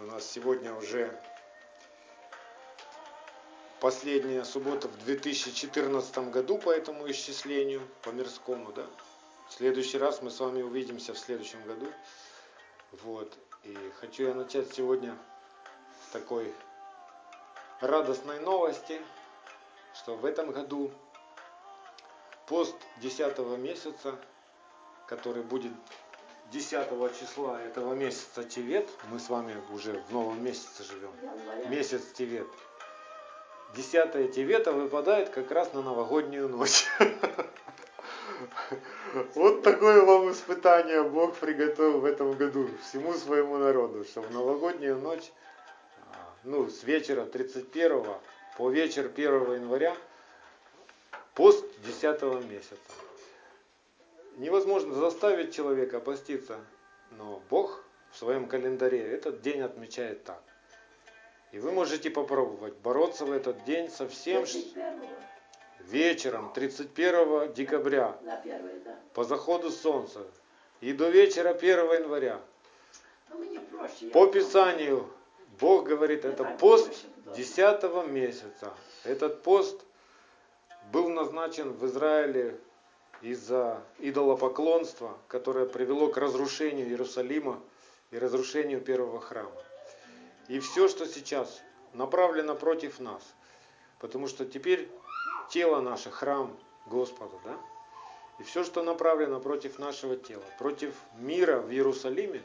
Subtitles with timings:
[0.00, 1.12] У нас сегодня уже
[3.80, 8.86] последняя суббота в 2014 году по этому исчислению, по мирскому, да.
[9.48, 11.92] В следующий раз мы с вами увидимся в следующем году.
[13.02, 13.36] Вот.
[13.64, 15.18] И хочу я начать сегодня
[16.12, 16.54] такой
[17.80, 19.00] радостной новости,
[19.94, 20.92] что в этом году
[22.46, 24.16] пост 10 месяца,
[25.08, 25.72] который будет
[26.52, 31.10] 10 числа этого месяца Тевет, мы с вами уже в новом месяце живем,
[31.68, 32.46] месяц Тевет.
[33.76, 36.86] 10 Тевета выпадает как раз на новогоднюю ночь.
[39.34, 44.96] Вот такое вам испытание Бог приготовил в этом году всему своему народу, что в новогоднюю
[44.98, 45.32] ночь,
[46.44, 48.04] ну, с вечера 31
[48.56, 49.96] по вечер 1 января,
[51.34, 53.07] пост 10 месяца.
[54.38, 56.60] Невозможно заставить человека поститься,
[57.10, 60.40] но Бог в своем календаре этот день отмечает так.
[61.50, 64.44] И вы можете попробовать бороться в этот день со всем,
[65.80, 68.16] вечером 31 декабря
[69.12, 70.24] по заходу солнца
[70.80, 72.40] и до вечера 1 января.
[74.12, 75.10] По Писанию
[75.58, 78.72] Бог говорит, это пост 10 месяца.
[79.02, 79.84] Этот пост
[80.92, 82.60] был назначен в Израиле
[83.22, 87.60] из-за идолопоклонства, которое привело к разрушению Иерусалима
[88.10, 89.62] и разрушению первого храма.
[90.48, 91.60] И все, что сейчас
[91.92, 93.22] направлено против нас,
[93.98, 94.88] потому что теперь
[95.50, 97.58] тело наше, храм Господа, да?
[98.38, 102.42] И все, что направлено против нашего тела, против мира в Иерусалиме,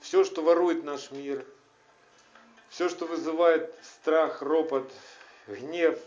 [0.00, 1.44] все, что ворует наш мир,
[2.68, 4.90] все, что вызывает страх, ропот,
[5.48, 5.98] гнев,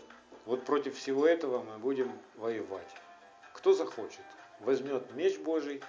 [0.46, 2.88] вот против всего этого мы будем воевать.
[3.62, 4.24] Кто захочет,
[4.58, 5.80] возьмет меч Божий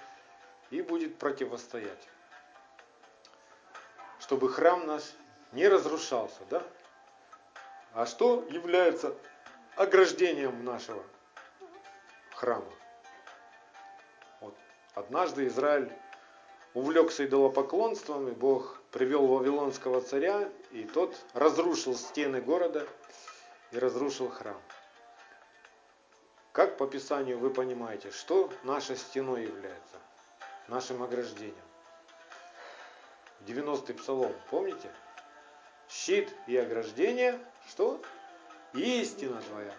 [0.70, 2.08] и будет противостоять.
[4.20, 5.02] Чтобы храм наш
[5.50, 6.62] не разрушался, да?
[7.92, 9.12] А что является
[9.74, 11.02] ограждением нашего
[12.32, 12.70] храма?
[14.40, 14.54] Вот.
[14.94, 15.92] Однажды Израиль
[16.74, 22.86] увлекся идолопоклонством, и Бог привел Вавилонского царя, и тот разрушил стены города
[23.72, 24.62] и разрушил храм.
[26.54, 29.96] Как по Писанию вы понимаете, что нашей стеной является,
[30.68, 31.56] нашим ограждением?
[33.40, 34.88] 90-й псалом, помните?
[35.88, 38.00] Щит и ограждение, что?
[38.72, 39.74] Истина твоя.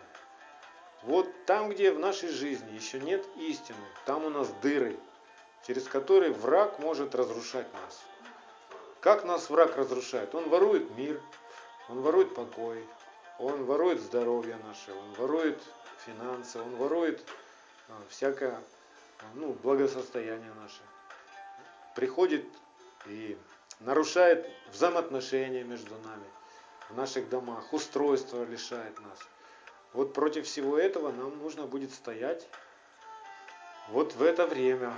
[1.03, 5.00] Вот там, где в нашей жизни еще нет истины, там у нас дыры,
[5.66, 8.02] через которые враг может разрушать нас.
[9.00, 10.36] Как нас враг разрушает?
[10.36, 11.22] Он ворует мир,
[11.88, 12.86] он ворует покой,
[13.40, 15.62] он ворует здоровье наше, он ворует
[16.06, 17.23] финансы, он ворует
[17.90, 18.59] а, всякое
[19.34, 20.81] ну, благосостояние наше.
[21.95, 22.45] Приходит
[23.07, 23.38] и
[23.79, 26.25] нарушает взаимоотношения между нами,
[26.90, 29.19] в наших домах, устройство лишает нас.
[29.94, 32.47] Вот против всего этого нам нужно будет стоять
[33.90, 34.94] вот в это время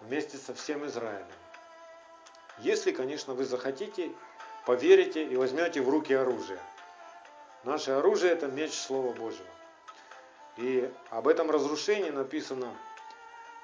[0.00, 1.26] вместе со всем Израилем.
[2.58, 4.12] Если, конечно, вы захотите,
[4.66, 6.60] поверите и возьмете в руки оружие.
[7.62, 9.46] Наше оружие это меч Слова Божьего.
[10.56, 12.74] И об этом разрушении написано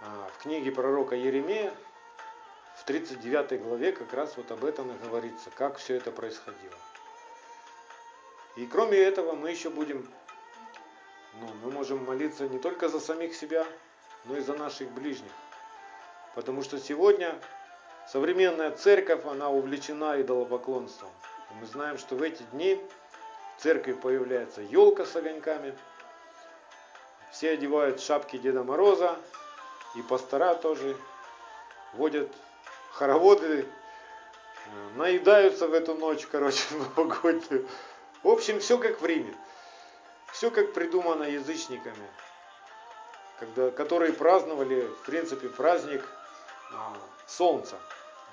[0.03, 1.73] а, в книге пророка Еремея,
[2.77, 6.75] в 39 главе как раз вот об этом и говорится, как все это происходило.
[8.57, 10.07] И кроме этого мы еще будем,
[11.41, 13.67] ну, мы можем молиться не только за самих себя,
[14.27, 15.33] но и за наших ближних.
[16.35, 17.35] Потому что сегодня
[18.09, 21.11] современная церковь, она увлечена идолопоклонством.
[21.51, 22.79] И мы знаем, что в эти дни
[23.57, 25.77] в церкви появляется елка с огоньками–
[27.37, 29.19] все одевают шапки Деда Мороза,
[29.95, 30.97] и пастора тоже
[31.93, 32.33] водят
[32.93, 36.63] хороводы, э, наедаются в эту ночь, короче,
[36.97, 37.69] новогоднюю.
[38.23, 39.37] В общем, все как в Риме.
[40.33, 42.09] Все как придумано язычниками,
[43.39, 46.03] когда, которые праздновали, в принципе, праздник
[46.73, 46.97] а,
[47.27, 47.77] Солнца.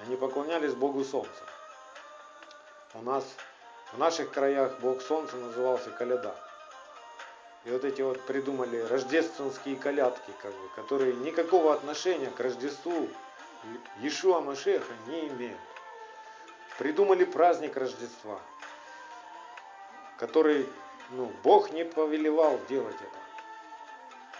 [0.01, 1.43] Они поклонялись Богу Солнца.
[2.93, 3.25] У нас
[3.93, 6.35] в наших краях Бог Солнца назывался Каляда.
[7.65, 13.07] И вот эти вот придумали рождественские колядки, как бы, которые никакого отношения к Рождеству
[14.01, 15.59] Иешуа Машеха не имеют.
[16.77, 18.39] Придумали праздник Рождества,
[20.17, 20.67] который
[21.11, 23.17] ну, Бог не повелевал делать это.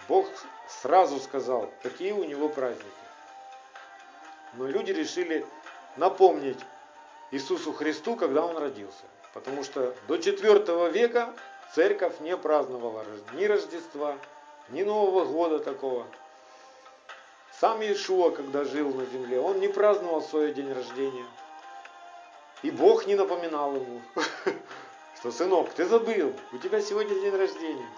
[0.08, 0.26] Бог
[0.68, 2.90] сразу сказал, какие у него праздники.
[4.54, 5.46] Но люди решили
[5.96, 6.58] напомнить
[7.30, 9.04] Иисусу Христу, когда Он родился.
[9.34, 11.34] Потому что до IV века
[11.74, 14.16] Церковь не праздновала ни Рождества,
[14.68, 16.06] ни Нового года такого.
[17.60, 21.26] Сам Иешуа, когда жил на земле, он не праздновал свой день рождения.
[22.62, 24.02] И Бог не напоминал ему,
[25.18, 27.88] что, сынок, ты забыл, у тебя сегодня день рождения.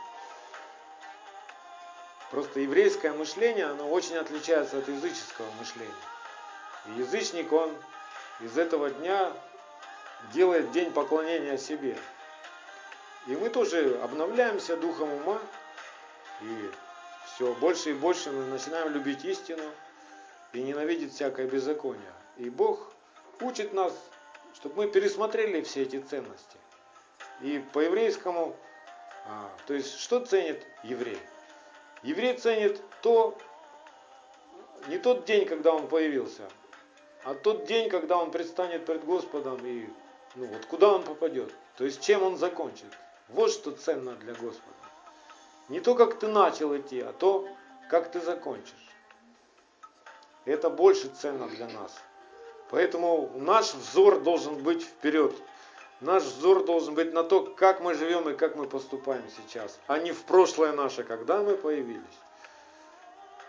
[2.30, 5.92] Просто еврейское мышление, оно очень отличается от языческого мышления.
[6.86, 7.74] И язычник, он
[8.40, 9.32] из этого дня
[10.32, 11.96] делает день поклонения себе.
[13.26, 15.40] И мы тоже обновляемся духом ума,
[16.42, 16.70] и
[17.26, 19.64] все больше и больше мы начинаем любить истину
[20.52, 22.12] и ненавидеть всякое беззаконие.
[22.36, 22.92] И Бог
[23.40, 23.92] учит нас,
[24.54, 26.56] чтобы мы пересмотрели все эти ценности.
[27.40, 28.56] И по еврейскому,
[29.26, 31.18] а, то есть что ценит еврей?
[32.02, 33.36] Еврей ценит то,
[34.88, 36.48] не тот день, когда он появился,
[37.24, 39.88] а тот день, когда он предстанет перед Господом и
[40.36, 41.52] ну, вот куда он попадет.
[41.76, 42.92] То есть чем он закончит.
[43.28, 44.74] Вот что ценно для Господа.
[45.68, 47.48] Не то, как ты начал идти, а то,
[47.90, 48.72] как ты закончишь.
[50.44, 51.96] Это больше ценно для нас.
[52.70, 55.34] Поэтому наш взор должен быть вперед.
[56.00, 59.98] Наш взор должен быть на то, как мы живем и как мы поступаем сейчас, а
[59.98, 62.02] не в прошлое наше, когда мы появились.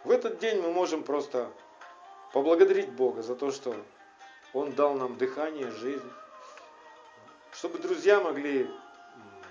[0.05, 1.51] В этот день мы можем просто
[2.31, 3.75] поблагодарить Бога за то, что
[4.53, 6.09] Он дал нам дыхание, жизнь,
[7.57, 8.69] чтобы друзья могли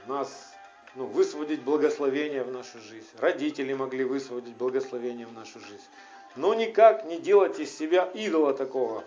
[0.07, 0.55] нас
[0.95, 5.89] ну, высвободить благословение в нашу жизнь, родители могли высвободить благословение в нашу жизнь,
[6.37, 9.03] но никак не делать из себя идола такого,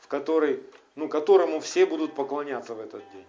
[0.00, 0.62] в который
[0.96, 3.26] ну, которому все будут поклоняться в этот день.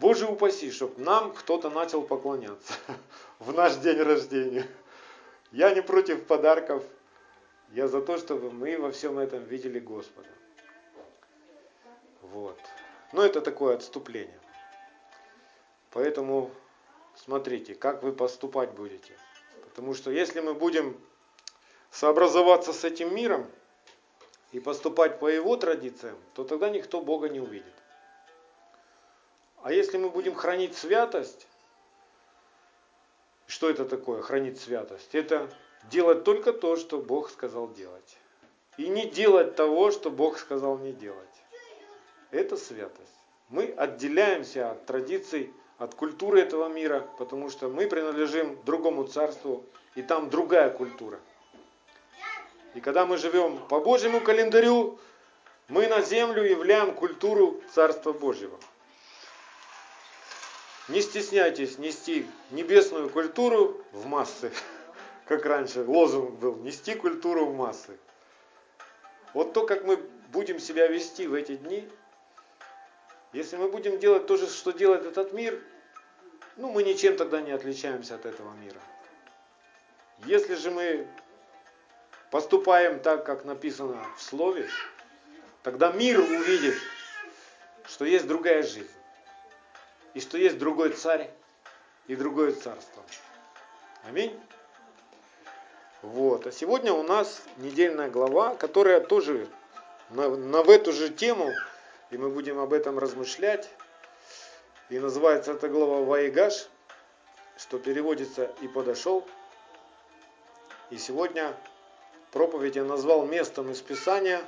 [0.00, 2.74] Боже упаси, чтобы нам кто-то начал поклоняться
[3.38, 4.66] в наш день рождения.
[5.52, 6.82] Я не против подарков,
[7.72, 10.28] я за то, чтобы мы во всем этом видели Господа.
[12.20, 12.58] Вот.
[13.12, 14.40] Но это такое отступление.
[15.90, 16.50] Поэтому
[17.14, 19.16] смотрите, как вы поступать будете.
[19.64, 21.00] Потому что если мы будем
[21.90, 23.50] сообразоваться с этим миром,
[24.52, 27.74] и поступать по его традициям, то тогда никто Бога не увидит.
[29.62, 31.46] А если мы будем хранить святость,
[33.46, 35.14] что это такое, хранить святость?
[35.14, 35.50] Это
[35.90, 38.16] делать только то, что Бог сказал делать.
[38.76, 41.28] И не делать того, что Бог сказал не делать.
[42.36, 43.16] Это святость.
[43.48, 50.02] Мы отделяемся от традиций, от культуры этого мира, потому что мы принадлежим другому царству, и
[50.02, 51.18] там другая культура.
[52.74, 54.98] И когда мы живем по Божьему календарю,
[55.68, 58.58] мы на землю являем культуру Царства Божьего.
[60.88, 64.52] Не стесняйтесь нести небесную культуру в массы,
[65.26, 67.96] как раньше лозунг был, нести культуру в массы.
[69.32, 69.96] Вот то, как мы
[70.32, 71.88] будем себя вести в эти дни,
[73.32, 75.62] если мы будем делать то же, что делает этот мир,
[76.56, 78.80] ну мы ничем тогда не отличаемся от этого мира.
[80.24, 81.06] Если же мы
[82.30, 84.68] поступаем так, как написано в Слове,
[85.62, 86.74] тогда мир увидит,
[87.86, 88.90] что есть другая жизнь,
[90.14, 91.30] и что есть другой царь
[92.06, 93.02] и другое царство.
[94.04, 94.38] Аминь.
[96.02, 96.46] Вот.
[96.46, 99.48] А сегодня у нас недельная глава, которая тоже
[100.10, 101.52] на, на в эту же тему,
[102.10, 103.68] и мы будем об этом размышлять.
[104.88, 106.68] И называется эта глава Ваигаш,
[107.56, 109.26] что переводится «и подошел».
[110.90, 111.54] И сегодня
[112.30, 114.40] проповедь я назвал местом из Писания,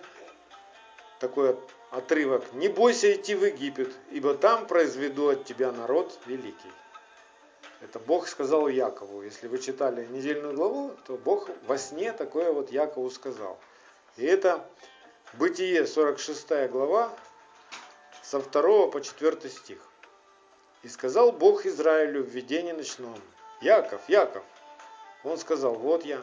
[1.19, 1.57] такой
[1.91, 2.53] отрывок.
[2.53, 6.73] «Не бойся идти в Египет, ибо там произведу от тебя народ великий».
[7.81, 9.23] Это Бог сказал Якову.
[9.23, 13.59] Если вы читали недельную главу, то Бог во сне такое вот Якову сказал.
[14.17, 14.69] И это
[15.35, 17.13] Бытие, 46 глава,
[18.31, 19.79] со 2 по 4 стих.
[20.83, 23.19] «И сказал Бог Израилю в видении ночном,
[23.63, 24.45] Яков, Яков.
[25.25, 26.21] Он сказал, вот я.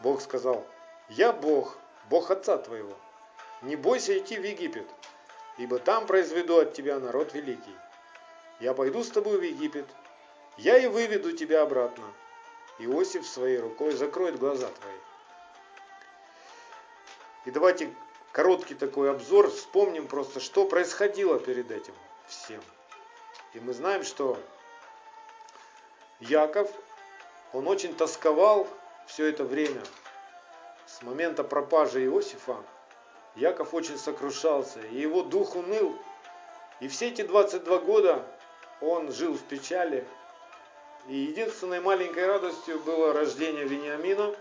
[0.00, 0.66] Бог сказал,
[1.08, 1.78] «Я Бог,
[2.10, 2.94] Бог отца твоего.
[3.62, 4.86] Не бойся идти в Египет,
[5.56, 7.76] ибо там произведу от тебя народ великий.
[8.60, 9.86] Я пойду с тобой в Египет,
[10.58, 12.04] я и выведу тебя обратно.
[12.78, 14.98] Иосиф своей рукой закроет глаза твои».
[17.46, 17.94] И давайте
[18.36, 21.94] короткий такой обзор, вспомним просто, что происходило перед этим
[22.26, 22.60] всем.
[23.54, 24.38] И мы знаем, что
[26.20, 26.70] Яков,
[27.54, 28.68] он очень тосковал
[29.06, 29.80] все это время,
[30.84, 32.58] с момента пропажи Иосифа,
[33.36, 35.96] Яков очень сокрушался, и его дух уныл.
[36.80, 38.22] И все эти 22 года
[38.82, 40.06] он жил в печали.
[41.08, 44.34] И единственной маленькой радостью было рождение Вениамина,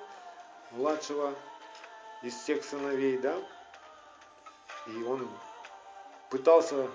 [0.72, 1.34] младшего
[2.24, 3.38] из всех сыновей, да.
[4.88, 5.28] И он
[6.30, 6.88] пытался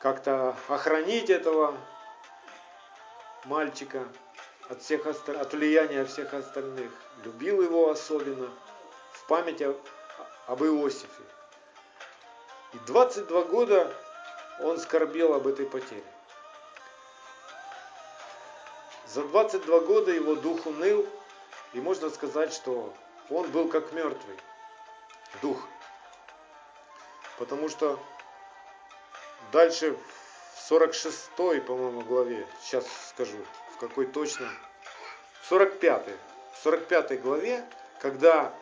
[0.00, 1.76] как-то охранить этого
[3.44, 4.06] мальчика,
[4.68, 6.90] от, всех, от влияния всех остальных,
[7.24, 8.48] любил его особенно,
[9.12, 9.62] в память
[10.46, 11.22] об Иосифе.
[12.72, 13.94] И 22 года
[14.60, 16.04] он скорбел об этой потере.
[19.06, 21.06] За 22 года его дух уныл,
[21.74, 22.94] и можно сказать, что
[23.28, 24.36] он был как мертвый
[25.42, 25.58] дух.
[27.42, 27.98] Потому что
[29.50, 29.96] дальше
[30.54, 31.34] в 46
[31.66, 33.36] по-моему, главе, сейчас скажу,
[33.74, 34.48] в какой точно,
[35.48, 36.06] 45
[36.52, 37.64] в 45 главе,
[38.00, 38.54] когда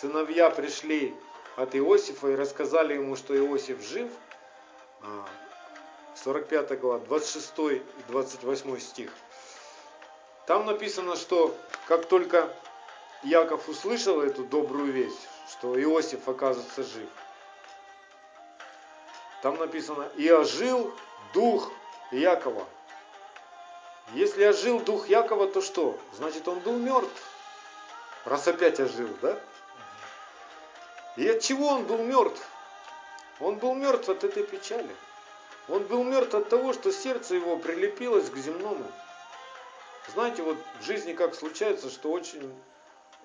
[0.00, 1.12] сыновья пришли
[1.56, 4.08] от Иосифа и рассказали ему, что Иосиф жив,
[6.14, 9.10] 45 а, глава, 26 и 28 стих.
[10.46, 11.56] Там написано, что
[11.88, 12.48] как только
[13.24, 17.08] Яков услышал эту добрую весть, что Иосиф оказывается жив,
[19.42, 20.92] там написано, и ожил
[21.32, 21.70] дух
[22.10, 22.66] Якова.
[24.14, 25.98] Если ожил дух Якова, то что?
[26.16, 27.22] Значит, он был мертв.
[28.24, 29.38] Раз опять ожил, да?
[31.16, 32.42] И от чего он был мертв?
[33.40, 34.90] Он был мертв от этой печали.
[35.68, 38.84] Он был мертв от того, что сердце его прилепилось к земному.
[40.12, 42.52] Знаете, вот в жизни как случается, что очень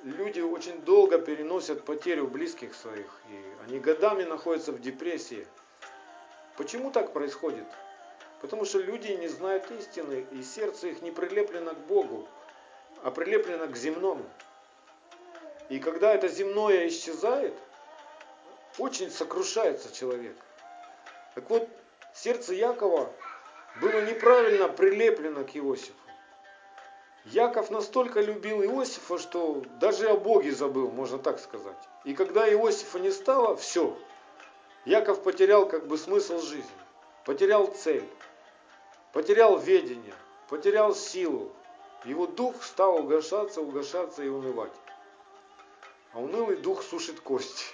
[0.03, 5.47] люди очень долго переносят потерю близких своих, и они годами находятся в депрессии.
[6.57, 7.65] Почему так происходит?
[8.41, 12.27] Потому что люди не знают истины, и сердце их не прилеплено к Богу,
[13.03, 14.25] а прилеплено к земному.
[15.69, 17.53] И когда это земное исчезает,
[18.77, 20.35] очень сокрушается человек.
[21.33, 21.67] Так вот,
[22.13, 23.11] сердце Якова
[23.81, 25.93] было неправильно прилеплено к Иосифу.
[27.25, 31.77] Яков настолько любил Иосифа, что даже о Боге забыл, можно так сказать.
[32.03, 33.97] И когда Иосифа не стало, все.
[34.85, 36.69] Яков потерял как бы смысл жизни,
[37.25, 38.07] потерял цель,
[39.13, 40.13] потерял ведение,
[40.47, 41.51] потерял силу.
[42.05, 44.71] Его дух стал угошаться, угошаться и унывать.
[46.13, 47.65] А унылый дух сушит кости.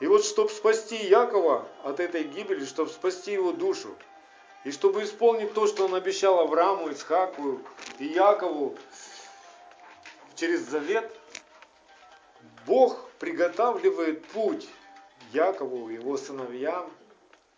[0.00, 3.96] И вот, чтобы спасти Якова от этой гибели, чтобы спасти его душу,
[4.64, 7.60] и чтобы исполнить то, что он обещал Аврааму, Исхаку
[7.98, 8.76] и Якову
[10.34, 11.10] через завет,
[12.66, 14.68] Бог приготавливает путь
[15.36, 16.90] Якову, его сыновьям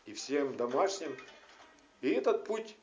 [0.04, 1.16] и всем домашним.
[2.00, 2.76] И этот путь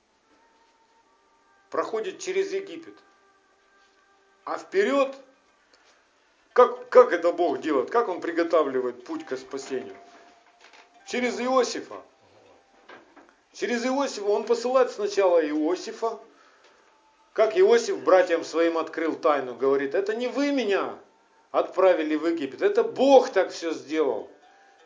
[1.69, 2.97] проходит через Египет.
[4.45, 5.15] А вперед,
[6.53, 7.89] как, как это Бог делает?
[7.89, 9.95] Как Он приготавливает путь к спасению?
[11.05, 12.01] Через Иосифа.
[13.53, 16.19] Через Иосифа он посылает сначала Иосифа,
[17.33, 20.97] как Иосиф братьям своим открыл тайну, говорит, это не вы меня
[21.51, 24.29] отправили в Египет, это Бог так все сделал,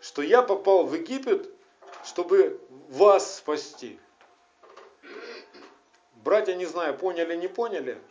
[0.01, 1.49] что я попал в Египет,
[2.03, 3.99] чтобы вас спасти.
[6.15, 8.01] Братья, не знаю, поняли, не поняли,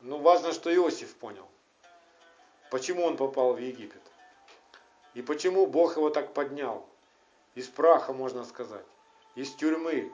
[0.00, 1.48] но важно, что Иосиф понял,
[2.70, 4.02] почему он попал в Египет.
[5.14, 6.86] И почему Бог его так поднял.
[7.54, 8.84] Из праха, можно сказать
[9.34, 10.12] из тюрьмы,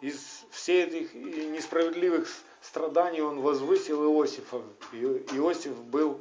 [0.00, 2.28] из всех этих несправедливых
[2.60, 4.62] страданий он возвысил Иосифа.
[4.92, 6.20] Иосиф был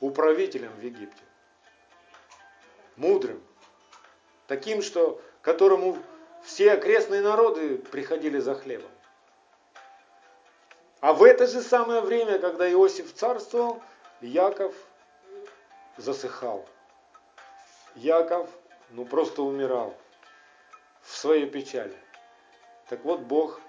[0.00, 1.22] управителем в Египте.
[3.00, 3.42] Мудрым.
[4.46, 5.96] Таким, что, которому
[6.44, 8.90] все окрестные народы приходили за хлебом.
[11.00, 13.82] А в это же самое время, когда Иосиф царствовал,
[14.20, 14.74] Яков
[15.96, 16.68] засыхал.
[17.94, 18.50] Яков,
[18.90, 19.94] ну просто умирал
[21.00, 21.96] в своей печали.
[22.90, 23.62] Так вот, Бог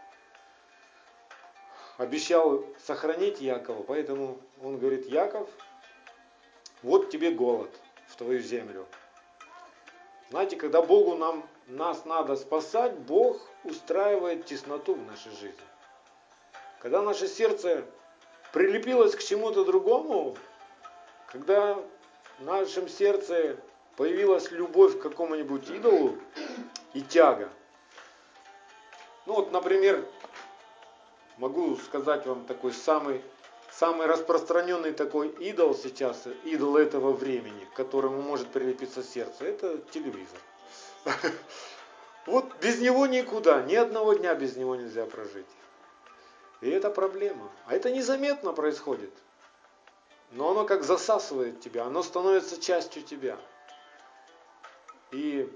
[1.98, 5.50] обещал сохранить Якова, поэтому он говорит, Яков,
[6.84, 7.72] вот тебе голод
[8.10, 8.86] в твою землю.
[10.32, 15.54] Знаете, когда Богу нам, нас надо спасать, Бог устраивает тесноту в нашей жизни.
[16.80, 17.84] Когда наше сердце
[18.54, 20.38] прилепилось к чему-то другому,
[21.28, 21.76] когда
[22.40, 23.58] в нашем сердце
[23.98, 26.18] появилась любовь к какому-нибудь идолу,
[26.94, 27.50] и тяга.
[29.26, 30.06] Ну вот, например,
[31.38, 33.22] могу сказать вам такой самый,
[33.72, 40.40] самый распространенный такой идол сейчас, идол этого времени, к которому может прилепиться сердце, это телевизор.
[42.28, 45.48] Вот без него никуда, ни одного дня без него нельзя прожить.
[46.62, 47.50] И это проблема.
[47.66, 49.12] А это незаметно происходит.
[50.30, 53.40] Но оно как засасывает тебя, оно становится частью тебя.
[55.12, 55.52] И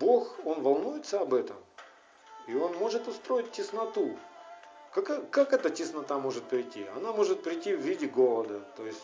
[0.00, 1.56] Бог, Он волнуется об этом.
[2.46, 4.18] И Он может устроить тесноту.
[4.94, 6.86] Как, как эта теснота может прийти?
[6.96, 8.60] Она может прийти в виде голода.
[8.76, 9.02] То есть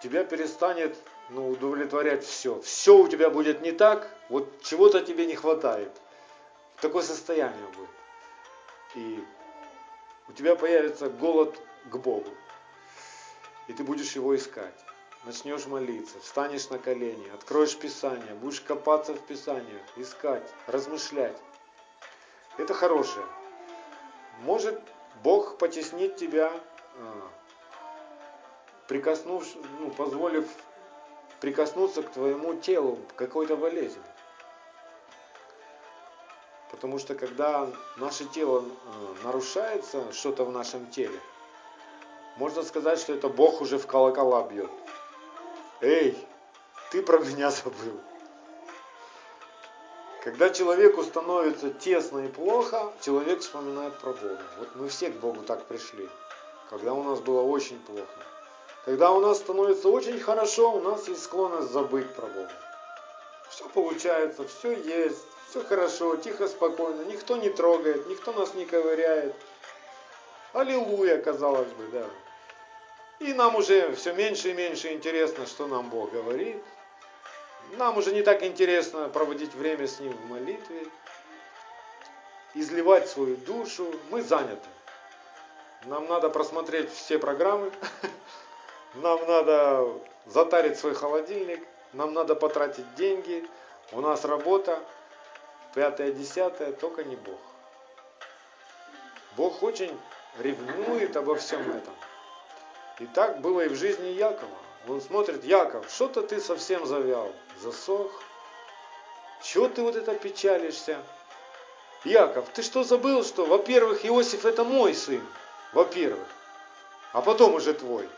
[0.00, 0.96] тебя перестанет
[1.28, 2.60] ну, удовлетворять все.
[2.60, 5.90] Все у тебя будет не так, вот чего-то тебе не хватает.
[6.80, 7.90] Такое состояние будет.
[8.94, 9.24] И
[10.28, 11.60] у тебя появится голод
[11.90, 12.30] к Богу.
[13.66, 14.74] И ты будешь его искать.
[15.24, 21.36] начнешь молиться, встанешь на колени, откроешь Писание, будешь копаться в Писаниях, искать, размышлять.
[22.56, 23.26] Это хорошее.
[24.40, 24.80] Может
[25.22, 26.50] Бог потеснит тебя,
[26.96, 27.28] а,
[28.88, 30.46] прикоснувшись, ну, позволив
[31.40, 34.02] прикоснуться к твоему телу, какой-то болезни.
[36.70, 41.18] Потому что когда наше тело э, нарушается, что-то в нашем теле,
[42.36, 44.70] можно сказать, что это Бог уже в колокола бьет.
[45.80, 46.16] Эй,
[46.90, 48.00] ты про меня забыл.
[50.22, 54.42] Когда человеку становится тесно и плохо, человек вспоминает про Бога.
[54.58, 56.10] Вот мы все к Богу так пришли,
[56.68, 58.06] когда у нас было очень плохо.
[58.84, 62.52] Когда у нас становится очень хорошо, у нас есть склонность забыть про Бога.
[63.48, 69.34] Все получается, все есть, все хорошо, тихо, спокойно, никто не трогает, никто нас не ковыряет.
[70.52, 72.06] Аллилуйя, казалось бы, да.
[73.20, 76.62] И нам уже все меньше и меньше интересно, что нам Бог говорит.
[77.72, 80.86] Нам уже не так интересно проводить время с Ним в молитве,
[82.54, 83.86] изливать свою душу.
[84.10, 84.68] Мы заняты.
[85.84, 87.72] Нам надо просмотреть все программы,
[88.94, 89.88] нам надо
[90.26, 93.48] затарить свой холодильник, нам надо потратить деньги,
[93.92, 94.78] у нас работа,
[95.74, 97.38] пятое, десятое, только не Бог.
[99.36, 99.98] Бог очень
[100.38, 101.94] ревнует обо всем этом.
[102.98, 104.58] И так было и в жизни Якова.
[104.88, 108.10] Он смотрит, Яков, что-то ты совсем завял, засох.
[109.42, 111.02] Чего ты вот это печалишься?
[112.04, 115.22] Яков, ты что забыл, что, во-первых, Иосиф это мой сын,
[115.72, 116.26] во-первых,
[117.12, 118.08] а потом уже твой.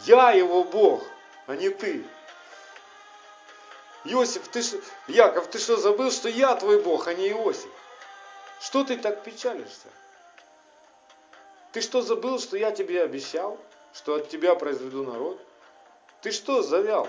[0.00, 1.04] Я его Бог,
[1.46, 2.04] а не ты.
[4.04, 7.70] Иосиф, ты что, Яков, ты что забыл, что я твой Бог, а не Иосиф?
[8.60, 9.88] Что ты так печалишься?
[11.72, 13.58] Ты что забыл, что я тебе обещал,
[13.94, 15.40] что от тебя произведу народ?
[16.20, 17.08] Ты что завял?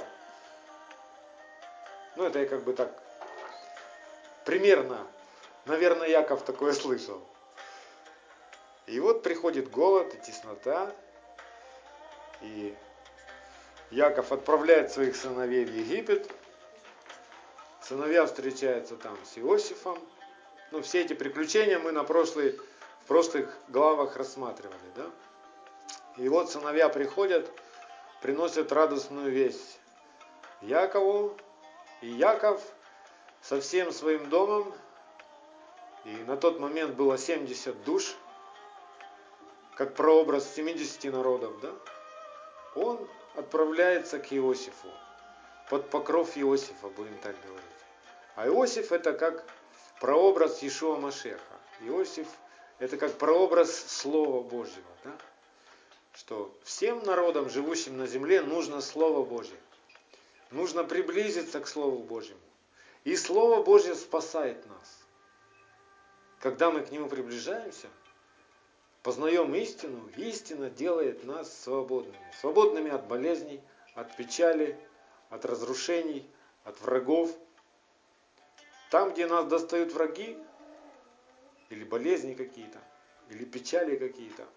[2.15, 2.97] Ну, это я как бы так
[4.45, 5.05] примерно,
[5.65, 7.21] наверное, Яков такое слышал.
[8.85, 10.95] И вот приходит голод и теснота,
[12.41, 12.73] и
[13.91, 16.31] Яков отправляет своих сыновей в Египет,
[17.87, 19.99] Сыновья встречаются там с Иосифом.
[20.71, 22.59] Ну, все эти приключения мы на прошлой,
[23.03, 24.79] в прошлых главах рассматривали.
[24.95, 25.05] Да?
[26.17, 27.51] И вот сыновья приходят,
[28.21, 29.79] приносят радостную весть
[30.61, 31.37] Якову.
[32.01, 32.61] И Яков
[33.41, 34.73] со всем своим домом,
[36.03, 38.15] и на тот момент было 70 душ,
[39.75, 41.71] как прообраз 70 народов, да?
[42.75, 44.87] он отправляется к Иосифу,
[45.69, 47.63] под покров Иосифа, будем так говорить.
[48.35, 49.45] А Иосиф это как
[49.99, 51.39] прообраз Иешуа Машеха.
[51.81, 52.27] Иосиф
[52.79, 54.91] это как прообраз Слова Божьего.
[55.03, 55.11] Да?
[56.15, 59.57] Что всем народам, живущим на земле, нужно Слово Божье.
[60.51, 62.39] Нужно приблизиться к Слову Божьему.
[63.03, 65.03] И Слово Божье спасает нас.
[66.39, 67.87] Когда мы к Нему приближаемся,
[69.03, 72.17] познаем истину, истина делает нас свободными.
[72.39, 73.61] Свободными от болезней,
[73.93, 74.79] от печали,
[75.29, 76.27] от разрушений,
[76.63, 77.31] от врагов–
[78.95, 80.37] там, где нас достают враги,
[81.69, 82.79] или болезни какие-то,
[83.29, 84.47] или печали какие-то,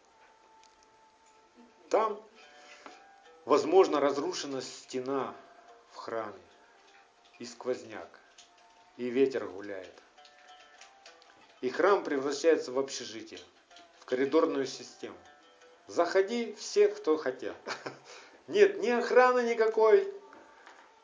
[1.88, 2.22] там,
[3.44, 5.34] возможно, разрушена стена
[5.92, 6.40] в храме,
[7.38, 8.08] и сквозняк,
[8.96, 9.94] и ветер гуляет.
[11.60, 13.40] И храм превращается в общежитие,
[14.00, 15.16] в коридорную систему.
[15.86, 17.56] Заходи всех, кто хотят.
[18.46, 20.12] Нет ни охраны никакой,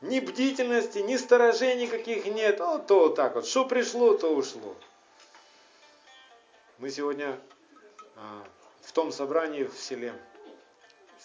[0.00, 2.60] ни бдительности, ни сторожей никаких нет.
[2.60, 3.46] Вот то вот так вот.
[3.46, 4.76] Что пришло, то ушло.
[6.78, 7.38] Мы сегодня
[8.16, 8.44] а,
[8.82, 10.14] в том собрании в селе,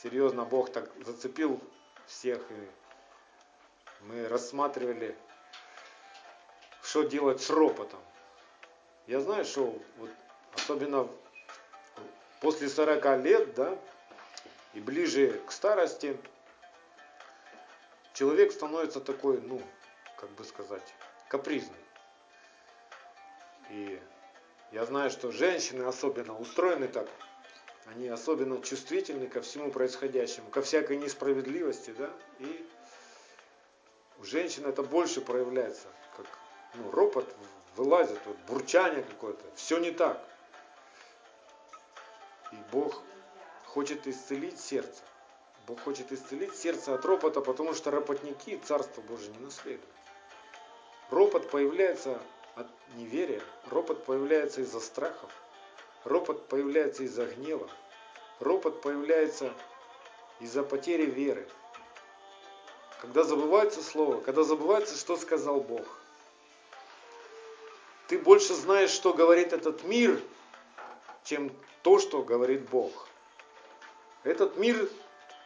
[0.01, 1.59] серьезно, Бог так зацепил
[2.05, 2.39] всех.
[2.51, 2.69] И
[4.01, 5.15] мы рассматривали,
[6.81, 7.99] что делать с ропотом.
[9.07, 10.09] Я знаю, что вот,
[10.53, 11.07] особенно
[12.41, 13.77] после 40 лет, да,
[14.73, 16.17] и ближе к старости,
[18.13, 19.61] человек становится такой, ну,
[20.17, 20.93] как бы сказать,
[21.27, 21.75] капризный.
[23.71, 24.01] И
[24.71, 27.07] я знаю, что женщины особенно устроены так,
[27.91, 32.69] они особенно чувствительны ко всему происходящему, ко всякой несправедливости, да, и
[34.19, 36.27] у женщин это больше проявляется, как
[36.75, 37.25] ну, ропот
[37.75, 40.23] вылазит, вот, бурчание какое-то, все не так.
[42.51, 43.01] И Бог
[43.65, 45.01] хочет исцелить сердце.
[45.67, 49.83] Бог хочет исцелить сердце от ропота, потому что ропотники Царство Божие не наследуют.
[51.11, 52.19] Ропот появляется
[52.55, 55.31] от неверия, ропот появляется из-за страхов,
[56.03, 57.69] ропот появляется из-за гнева,
[58.39, 59.53] ропот появляется
[60.39, 61.47] из-за потери веры.
[63.01, 65.85] когда забывается слово, когда забывается, что сказал Бог.
[68.07, 70.21] Ты больше знаешь, что говорит этот мир,
[71.23, 73.07] чем то, что говорит Бог.
[74.23, 74.89] Этот мир,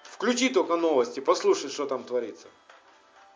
[0.03, 2.47] включи только новости, послушай, что там творится.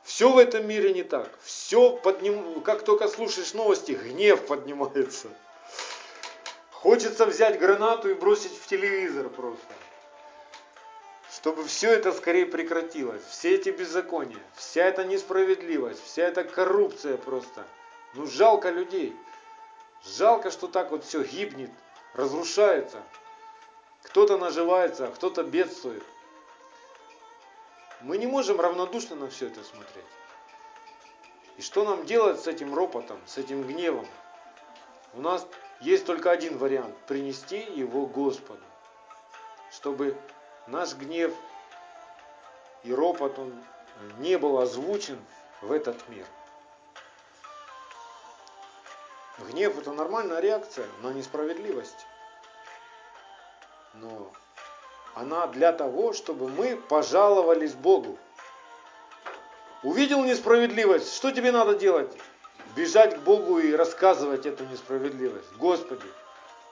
[0.04, 1.30] Все в этом мире не так.
[1.44, 2.62] Все подним...
[2.62, 5.28] как только слушаешь новости, гнев поднимается.
[6.88, 9.73] Хочется взять гранату и бросить в телевизор просто.
[11.30, 13.21] Чтобы все это скорее прекратилось.
[13.26, 17.67] Все эти беззакония, вся эта несправедливость, вся эта коррупция просто.
[18.13, 19.13] Ну жалко людей.
[20.06, 21.71] Жалко, что так вот все гибнет,
[22.13, 23.04] разрушается.
[24.04, 26.06] Кто-то наживается, а кто-то бедствует.
[28.00, 30.06] Мы не можем равнодушно на все это смотреть.
[31.58, 34.08] И что нам делать с этим ропотом, с этим гневом?
[35.13, 35.45] У нас
[35.82, 38.63] есть только один вариант– принести его Господу,
[39.72, 40.18] чтобы
[40.68, 41.34] наш гнев
[42.84, 43.54] и ропот он
[44.20, 45.20] не был озвучен
[45.62, 46.26] в этот мир.
[49.40, 52.06] Гнев– это нормальная реакция на несправедливость.
[53.94, 54.32] Но
[55.13, 58.18] она для того, чтобы мы пожаловались Богу.
[59.84, 62.12] Увидел несправедливость, что тебе надо делать?
[62.78, 65.52] Бежать к Богу и рассказывать эту несправедливость.
[65.58, 66.06] Господи,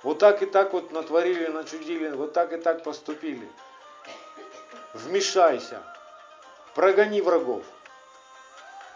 [0.04, 3.50] вот так и так вот натворили, начудили, вот так и так поступили.
[4.94, 5.82] Вмешайся,
[6.76, 7.63] прогони врагов,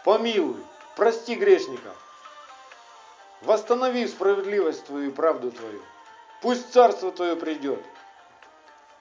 [0.04, 1.96] помилуй, прости грешников,
[3.42, 5.82] восстанови справедливость твою и правду твою.
[6.42, 7.84] Пусть царство твое придет.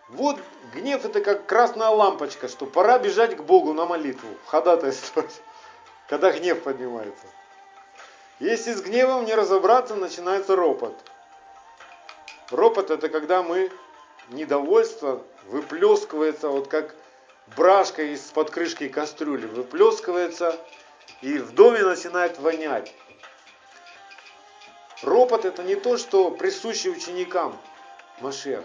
[0.08, 0.40] Вот
[0.74, 5.44] гнев это как красная лампочка, что пора бежать к Богу на молитву, ходатайствовать,
[6.08, 7.28] когда гнев поднимается.
[8.40, 10.96] Если с гневом не разобраться, начинается ропот.
[12.52, 13.70] Ропот это когда мы
[14.30, 16.96] недовольство выплескивается, вот как
[17.58, 20.58] брашка из-под крышки кастрюли, выплескивается
[21.22, 22.94] и в доме начинает вонять.
[25.02, 27.60] Ропот это не то, что присуще ученикам
[28.22, 28.64] Машеха.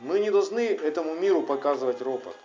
[0.00, 2.36] Мы не должны этому миру показывать ропот.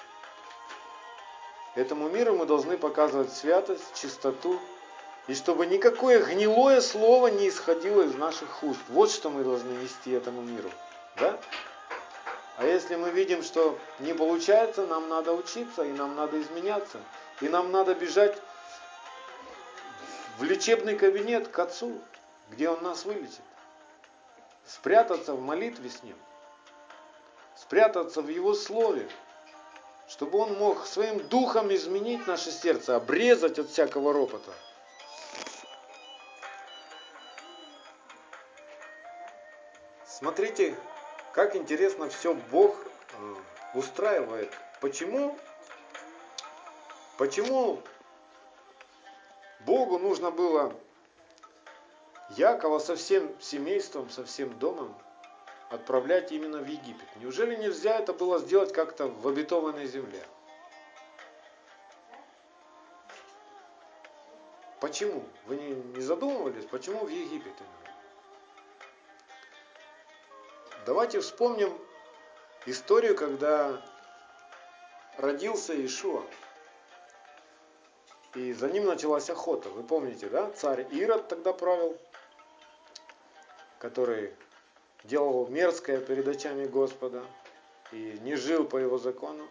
[1.76, 4.60] Этому миру мы должны показывать святость, чистоту,
[5.28, 8.80] и чтобы никакое гнилое слово не исходило из наших уст.
[8.90, 10.72] Вот что мы должны нести этому миру.
[11.18, 11.40] Да?
[12.58, 17.00] А если мы видим, что не получается, нам надо учиться, и нам надо изменяться,
[17.42, 18.42] и нам надо бежать
[20.40, 22.00] в лечебный кабинет к Отцу,
[22.50, 23.42] где Он нас вылечит.
[24.66, 26.16] Спрятаться в молитве с Ним
[27.58, 29.10] спрятаться в Его Слове,
[30.08, 34.52] чтобы Он мог своим духом изменить наше сердце, обрезать от всякого ропота.
[40.18, 40.76] Смотрите,
[41.32, 42.76] как интересно все Бог
[43.20, 43.36] э,
[43.76, 44.52] устраивает.
[44.82, 45.38] Почему?
[47.20, 47.84] Почему
[49.60, 50.74] Богу нужно было
[52.36, 54.98] Якова со всем семейством, со всем домом
[55.70, 57.08] отправлять именно в Египет.
[57.18, 60.24] Неужели нельзя это было сделать как-то в обетованной земле?
[64.80, 65.24] Почему?
[65.46, 67.97] Вы не, не задумывались, почему в Египет именно?
[70.88, 71.78] Давайте вспомним
[72.66, 73.86] историю, когда
[75.18, 76.24] родился Ишуа.
[78.36, 79.68] И за ним началась охота.
[79.68, 80.50] Вы помните, да?
[80.52, 81.98] Царь Ирод тогда правил,
[83.80, 84.34] который
[85.04, 87.22] делал мерзкое перед очами Господа
[87.92, 89.46] и не жил по его закону.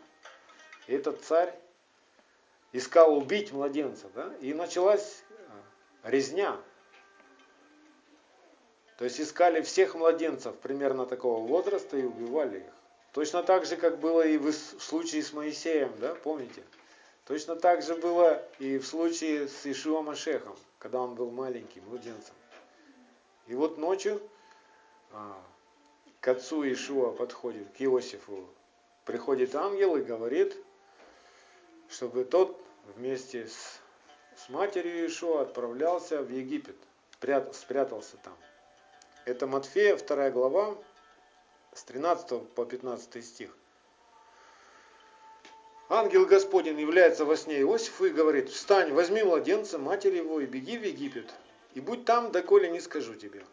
[0.87, 1.55] И этот царь
[2.73, 4.33] искал убить младенца, да?
[4.41, 5.23] и началась
[6.03, 6.57] резня.
[8.97, 12.73] То есть искали всех младенцев примерно такого возраста и убивали их.
[13.13, 16.63] Точно так же, как было и в случае с Моисеем, да, помните?
[17.27, 22.35] Точно так же было и в случае с Ишуа Машехом, когда он был маленьким, младенцем.
[23.47, 24.21] И вот ночью
[25.13, 25.37] а,
[26.21, 28.49] к отцу Ишуа подходит, к Иосифу,
[29.05, 30.57] приходит ангел и говорит,
[31.89, 32.61] чтобы тот
[32.97, 33.81] вместе с,
[34.37, 36.77] с матерью Ишуа отправлялся в Египет,
[37.53, 38.37] спрятался там.
[39.27, 40.79] Это Матфея, 2 глава,
[41.75, 43.55] с 13 по 15 стих.
[45.91, 50.79] Ангел Господень является во сне Иосифу и говорит, встань, возьми младенца, матери его и беги
[50.79, 51.35] в Египет,
[51.75, 53.45] и будь там, доколе не скажу тебе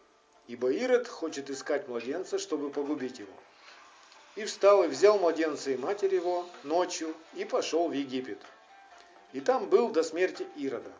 [0.48, 3.34] ибо Ирод хочет искать младенца, чтобы погубить его.
[4.36, 8.40] И встал и взял младенца и матерь его ночью и пошел в Египет.
[9.32, 10.92] И там был до смерти Ирода.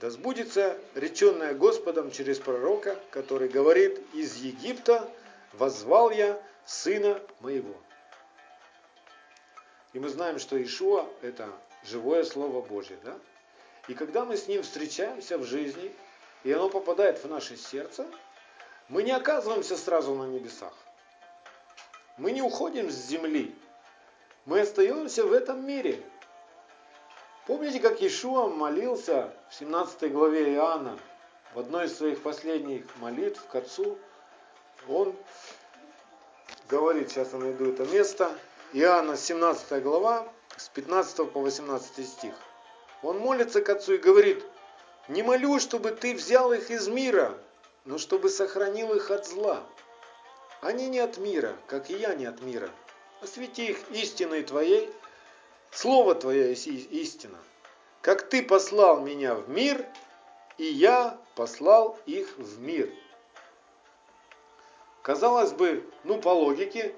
[0.00, 5.10] Да сбудется реченное Господом через пророка, который говорит, из Египта
[5.54, 7.74] возвал я сына моего.
[9.92, 11.48] И мы знаем, что Ишуа– это
[11.84, 12.96] живое Слово Божье.
[13.02, 13.18] Да?
[13.88, 15.92] И когда мы с ним встречаемся в жизни,
[16.44, 18.06] и оно попадает в наше сердце,
[18.88, 20.74] мы не оказываемся сразу на небесах.
[22.18, 23.52] Мы не уходим с земли.
[24.44, 26.00] Мы остаемся в этом мире.
[27.48, 30.98] Помните, как Иешуа молился в 17 главе Иоанна,
[31.54, 33.96] в одной из своих последних молитв к Отцу,
[34.86, 35.16] он
[36.68, 38.30] говорит, сейчас я найду это место,
[38.74, 42.34] Иоанна 17 глава, с 15 по 18 стих.
[43.02, 44.44] Он молится к Отцу и говорит,
[45.08, 47.34] не молю, чтобы ты взял их из мира,
[47.86, 49.62] но чтобы сохранил их от зла.
[50.60, 52.68] Они не от мира, как и я не от мира.
[53.22, 54.92] Освети их истиной Твоей,
[55.70, 57.38] Слово Твое есть истина.
[58.00, 59.84] Как Ты послал меня в мир,
[60.56, 62.90] и я послал их в мир.
[65.02, 66.94] Казалось бы, ну по логике,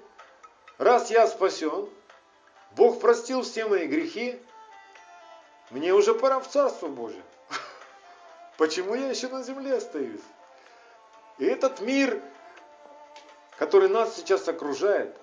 [0.78, 1.88] раз я спасен,
[2.72, 4.40] Бог простил все мои грехи,
[5.70, 7.22] мне уже пора в Царство Божие.
[8.56, 10.22] Почему я еще на земле остаюсь?
[11.38, 12.20] И этот мир,
[13.56, 15.16] который нас сейчас окружает,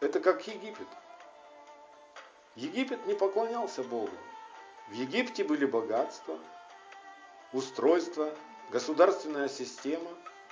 [0.00, 0.86] это как Египет.
[2.56, 4.10] Египет не поклонялся Богу.
[4.88, 6.38] В Египте были богатства,
[7.52, 8.34] устройство,
[8.70, 10.10] государственная система,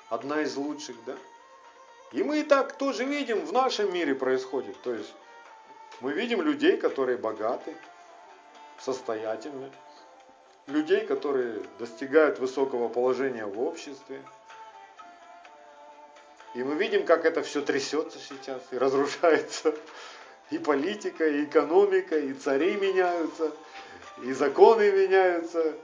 [0.08, 1.14] одна из лучших, да?
[2.12, 4.80] И мы и так тоже видим, в нашем мире происходит.
[4.82, 5.12] То есть
[6.00, 7.76] мы видим людей, которые богаты,
[8.78, 9.70] состоятельны,
[10.66, 14.22] людей, которые достигают высокого положения в обществе.
[16.54, 19.74] И мы видим, как это все трясется сейчас и разрушается.
[20.50, 23.52] И политика, и экономика, и цари меняются,
[24.22, 25.76] и законы меняются.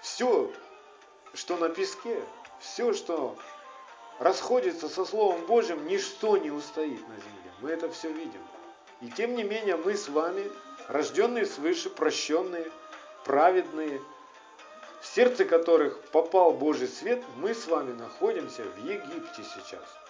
[0.00, 0.50] Все,
[1.34, 2.20] что на песке,
[2.60, 3.36] все, что
[4.18, 7.52] расходится со Словом Божьим, ничто не устоит на земле.
[7.60, 8.42] Мы это все видим.
[9.00, 10.50] И тем не менее мы с вами,
[10.88, 12.70] рожденные свыше, прощенные,
[13.24, 14.00] праведные,
[15.00, 20.05] в сердце которых попал Божий свет, мы с вами находимся в Египте сейчас.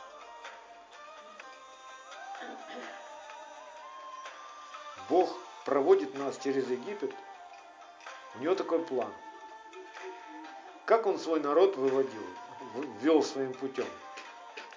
[5.08, 7.12] Бог проводит нас через Египет.
[8.36, 9.12] У него такой план.
[10.84, 12.22] Как он свой народ выводил,
[13.00, 13.86] вел своим путем?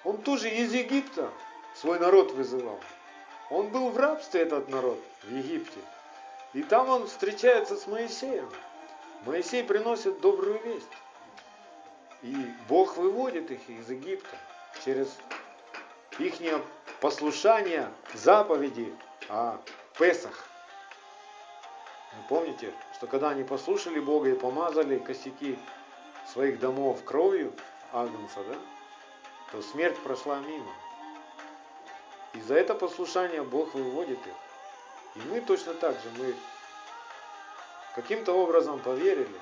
[0.04, 1.32] Он тоже из Египта
[1.76, 2.80] свой народ вызывал.
[3.50, 5.80] Он был в рабстве, этот народ, в Египте.
[6.54, 8.50] И там он встречается с Моисеем.
[9.26, 10.88] Моисей приносит добрую весть.
[12.22, 12.36] И
[12.68, 14.38] Бог выводит их из Египта
[14.84, 15.08] через
[16.18, 16.34] их
[17.00, 18.94] послушание заповеди
[19.30, 19.60] о
[20.00, 20.46] Песах.
[22.16, 25.60] Вы помните, что когда они послушали Бога и помазали косяки
[26.32, 27.54] своих домов кровью
[27.92, 28.56] Агнца, да,
[29.52, 30.72] то смерть прошла мимо.
[32.34, 34.34] И за это послушание Бог выводит их.
[35.16, 36.34] И мы точно так же, мы
[37.94, 39.38] каким-то образом поверили.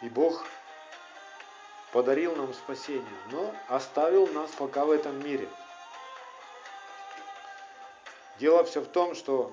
[0.00, 0.44] И Бог
[1.92, 5.48] подарил нам спасение, но оставил нас пока в этом мире.
[8.42, 9.50] Дело все в том, что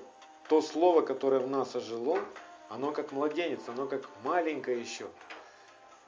[0.48, 2.18] то слово, которое в нас ожило,
[2.68, 5.06] оно как младенец, оно как маленькое еще–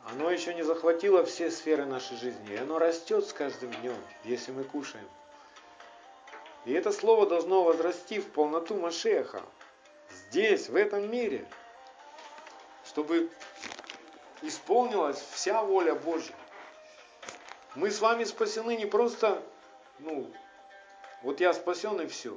[0.05, 4.51] оно еще не захватило все сферы нашей жизни, и оно растет с каждым днем, если
[4.51, 5.09] мы кушаем.
[6.65, 9.43] И это слово должно возрасти в полноту Машеха,
[10.11, 11.47] здесь, в этом мире,
[12.85, 13.31] чтобы
[14.43, 16.35] исполнилась вся воля Божья.
[17.75, 19.41] Мы с вами спасены не просто,
[20.01, 20.31] ну,
[21.23, 22.37] вот я спасен и все,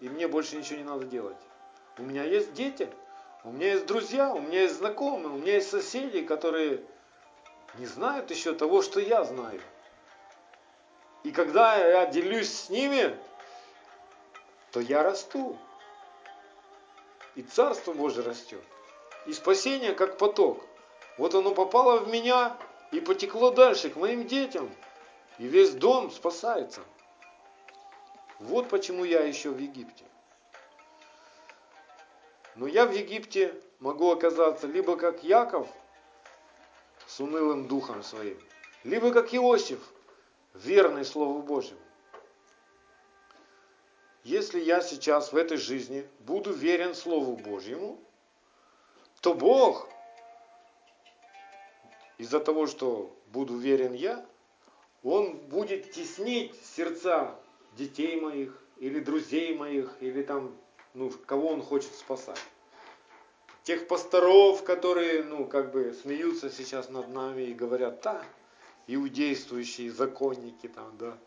[0.00, 1.36] и мне больше ничего не надо делать.
[1.98, 2.88] У меня есть дети,
[3.44, 6.82] у меня есть друзья, у меня есть знакомые, у меня есть соседи, которые
[7.78, 9.60] не знают еще того, что я знаю.
[11.24, 13.16] И когда я делюсь с ними,
[14.72, 15.56] то я расту.
[17.34, 18.62] И Царство Божие растет.
[19.26, 20.64] И спасение как поток.
[21.16, 22.56] Вот оно попало в меня
[22.92, 24.70] и потекло дальше к моим детям.
[25.38, 26.82] И весь дом спасается.
[28.44, 30.04] Вот почему я еще в Египте.
[32.56, 35.68] Но я в Египте могу оказаться либо как Яков–
[37.06, 38.38] с унылым духом своим,
[38.82, 39.80] либо как Иосиф,
[40.54, 41.80] верный Слову Божьему.
[44.22, 48.00] Если я сейчас в этой жизни буду верен Слову Божьему,
[49.20, 49.88] то Бог,
[52.16, 54.24] из-за того, что буду верен я,
[55.02, 57.38] Он будет теснить сердца
[57.76, 60.56] детей моих, или друзей моих, или там,
[60.94, 62.40] ну, кого Он хочет спасать
[63.64, 68.22] тех пасторов, которые, ну, как бы смеются сейчас над нами и говорят, да,
[68.86, 71.18] иудействующие законники там, да.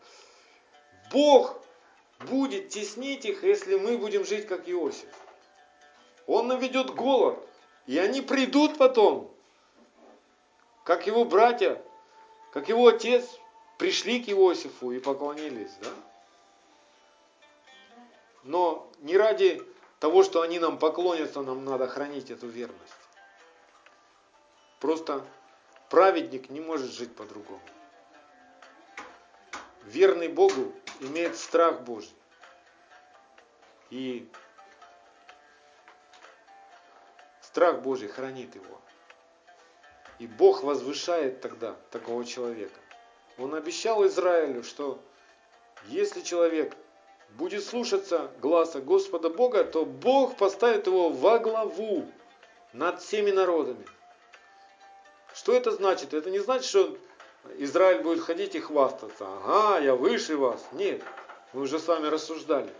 [1.12, 1.60] Бог
[2.20, 5.08] будет теснить их, если мы будем жить как Иосиф.
[6.26, 7.38] Он наведет голод,
[7.86, 9.32] и они придут потом,
[10.84, 11.82] как его братья,
[12.52, 13.24] как его отец,
[13.78, 15.72] пришли к Иосифу и поклонились.
[15.80, 15.90] Да?
[18.48, 19.62] Но не ради
[20.00, 22.94] того, что они нам поклонятся, нам надо хранить эту верность.
[24.80, 25.22] Просто
[25.90, 27.60] праведник не может жить по-другому.
[29.84, 32.14] Верный Богу имеет страх Божий.
[33.90, 34.26] И
[37.42, 38.80] страх Божий хранит его.
[40.18, 42.80] И Бог возвышает тогда такого человека.
[43.36, 44.98] Он обещал Израилю, что
[45.88, 46.74] если человек
[47.30, 52.06] будет слушаться гласа Господа Бога, то Бог поставит его во главу
[52.72, 53.84] над всеми народами.
[55.34, 56.14] Что это значит?
[56.14, 56.96] Это не значит, что
[57.58, 59.26] Израиль будет ходить и хвастаться.
[59.26, 60.64] Ага, я выше вас.
[60.72, 61.02] Нет,
[61.52, 62.72] мы уже с вами рассуждали.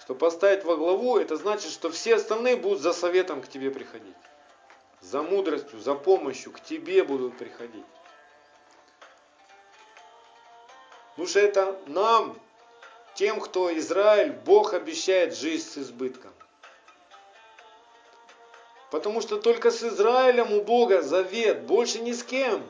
[0.00, 4.16] Что поставить во главу, это значит, что все остальные будут за советом к тебе приходить.
[5.00, 7.84] За мудростью, за помощью к тебе будут приходить.
[11.10, 12.38] Потому что это нам
[13.16, 16.32] тем, кто Израиль, Бог обещает жизнь с избытком.
[18.90, 22.62] Потому что только с Израилем у Бога завет, больше ни с кем.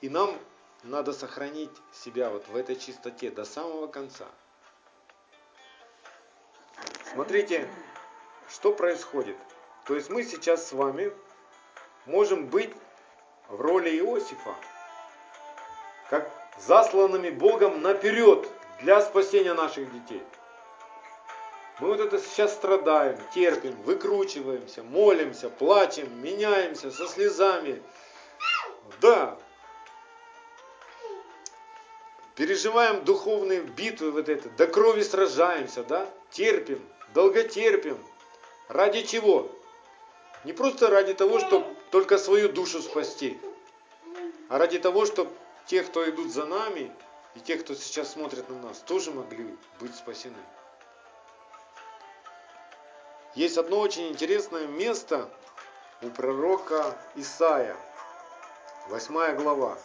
[0.00, 0.38] И нам
[0.84, 4.26] надо сохранить себя вот в этой чистоте до самого конца.
[7.12, 7.68] Смотрите,
[8.48, 9.36] что происходит.
[9.86, 11.12] То есть мы сейчас с вами
[12.06, 12.72] можем быть
[13.48, 14.54] в роли Иосифа,
[16.10, 18.48] как засланными Богом наперед
[18.80, 20.22] для спасения наших детей.
[21.80, 27.82] Мы вот это сейчас страдаем, терпим, выкручиваемся, молимся, плачем, меняемся со слезами.
[29.00, 29.36] Да,
[32.36, 36.80] переживаем духовные битвы вот это, до крови сражаемся, да, терпим,
[37.12, 37.98] долготерпим.
[38.68, 39.50] Ради чего?
[40.44, 43.38] Не просто ради того, чтобы только свою душу спасти,
[44.48, 45.30] а ради того, чтобы
[45.66, 46.94] те, кто идут за нами,
[47.34, 50.38] и те, кто сейчас смотрит на нас, тоже могли быть спасены.
[53.34, 55.28] Есть одно очень интересное место
[56.02, 57.76] у пророка Исаия,
[58.88, 59.76] 8 глава.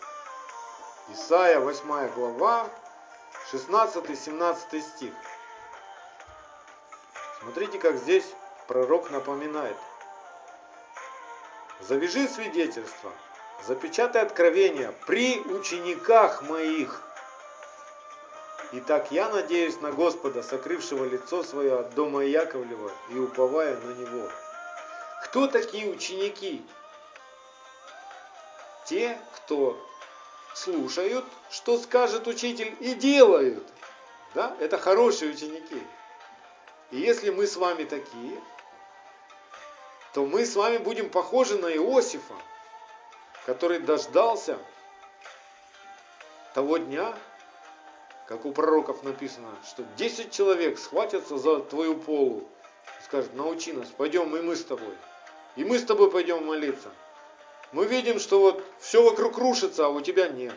[1.09, 2.69] Исаия, 8 глава,
[3.51, 5.13] 16-17 стих.
[7.41, 8.25] Смотрите, как здесь
[8.67, 9.77] пророк напоминает.
[11.79, 13.11] Завяжи свидетельство,
[13.67, 17.01] запечатай откровения при учениках моих.
[18.71, 24.29] Итак, я надеюсь на Господа, сокрывшего лицо свое от дома Яковлева и уповая на Него.
[25.23, 26.63] Кто такие ученики?
[28.85, 29.77] Те, кто
[30.53, 33.67] слушают, что скажет учитель, и делают.
[34.35, 34.55] Да?
[34.59, 35.81] Это хорошие ученики.
[36.91, 38.39] И если мы с вами такие,
[40.13, 42.35] то мы с вами будем похожи на Иосифа,
[43.45, 44.57] который дождался
[46.53, 47.13] того дня,
[48.27, 52.47] как у пророков написано, что 10 человек схватятся за твою полу
[52.99, 54.95] и скажут, научи нас, пойдем и мы с тобой.
[55.55, 56.89] И мы с тобой пойдем молиться.
[57.71, 60.53] Мы видим, что вот все вокруг рушится, а у тебя нет.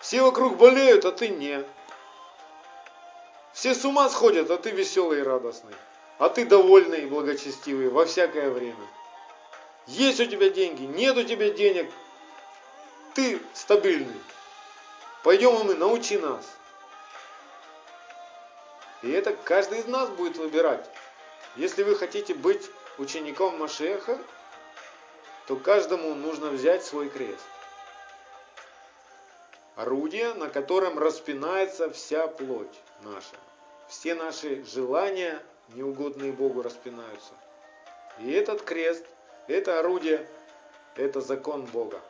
[0.00, 1.66] Все вокруг болеют, а ты нет.
[3.52, 5.74] Все с ума сходят, а ты веселый и радостный.
[6.18, 8.86] А ты довольный и благочестивый во всякое время.
[9.86, 11.90] Есть у тебя деньги, нет у тебя денег.
[13.14, 14.20] Ты стабильный.
[15.22, 16.46] Пойдем и мы, научи нас.
[19.02, 20.88] И это каждый из нас будет выбирать.
[21.56, 24.18] Если вы хотите быть учеником Машеха,
[25.46, 27.44] то каждому нужно взять свой крест.
[29.74, 33.36] Орудие, на котором распинается вся плоть наша.
[33.88, 37.32] Все наши желания, неугодные Богу, распинаются.
[38.20, 39.04] И этот крест,
[39.48, 40.26] это орудие,
[40.96, 42.00] это закон Бога.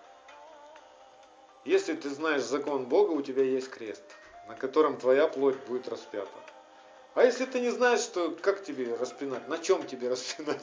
[1.64, 4.02] Если ты знаешь закон Бога, у тебя есть крест,
[4.48, 6.30] на котором твоя плоть будет распята.
[7.14, 10.62] А если ты не знаешь, что как тебе распинать, на чем тебе распинать,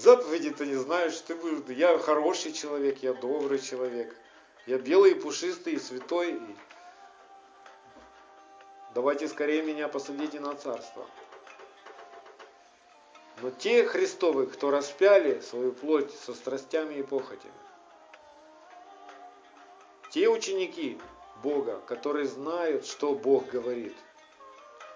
[0.00, 4.16] Заповеди ты не знаешь, ты будешь, я хороший человек, я добрый человек,
[4.66, 6.36] я белый, пушистый и святой.
[6.36, 6.56] И
[8.94, 11.06] давайте скорее меня посадите на царство.
[13.40, 17.52] Но те Христовы, кто распяли свою плоть со страстями и похотями,
[20.10, 21.00] те ученики
[21.42, 23.96] Бога, которые знают, что Бог говорит,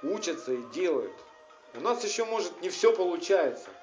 [0.02, 1.14] учатся и делают.
[1.74, 3.70] У нас еще, может, не все получается–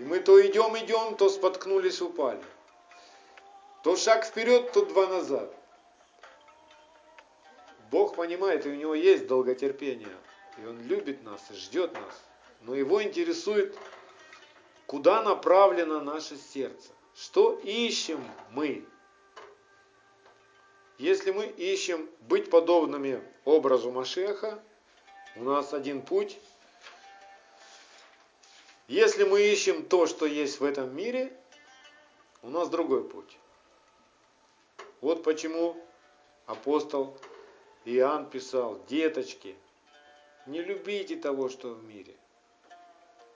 [0.00, 2.42] и мы то идем, идем, то споткнулись, упали.
[3.82, 5.54] То шаг вперед, то два назад.
[7.90, 10.16] Бог понимает, и у него есть долготерпение.
[10.56, 12.22] И он любит нас и ждет нас.
[12.60, 13.76] Но его интересует,
[14.86, 16.90] куда направлено наше сердце.
[17.14, 18.84] Что ищем мы?
[20.98, 24.62] Если мы ищем быть подобными образу Машеха,
[25.36, 26.38] у нас один путь.
[28.88, 31.32] Если мы ищем то, что есть в этом мире,
[32.42, 33.38] у нас другой путь.
[35.00, 35.82] Вот почему
[36.46, 37.16] апостол
[37.84, 39.56] Иоанн писал, деточки,
[40.46, 42.14] не любите того, что в мире.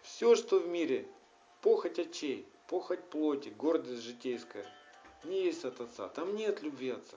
[0.04, 1.08] Все, что в мире,
[1.62, 4.66] похоть очей, похоть плоти, гордость житейская,
[5.24, 6.08] не есть от Отца.
[6.08, 7.16] Там нет любви Отца.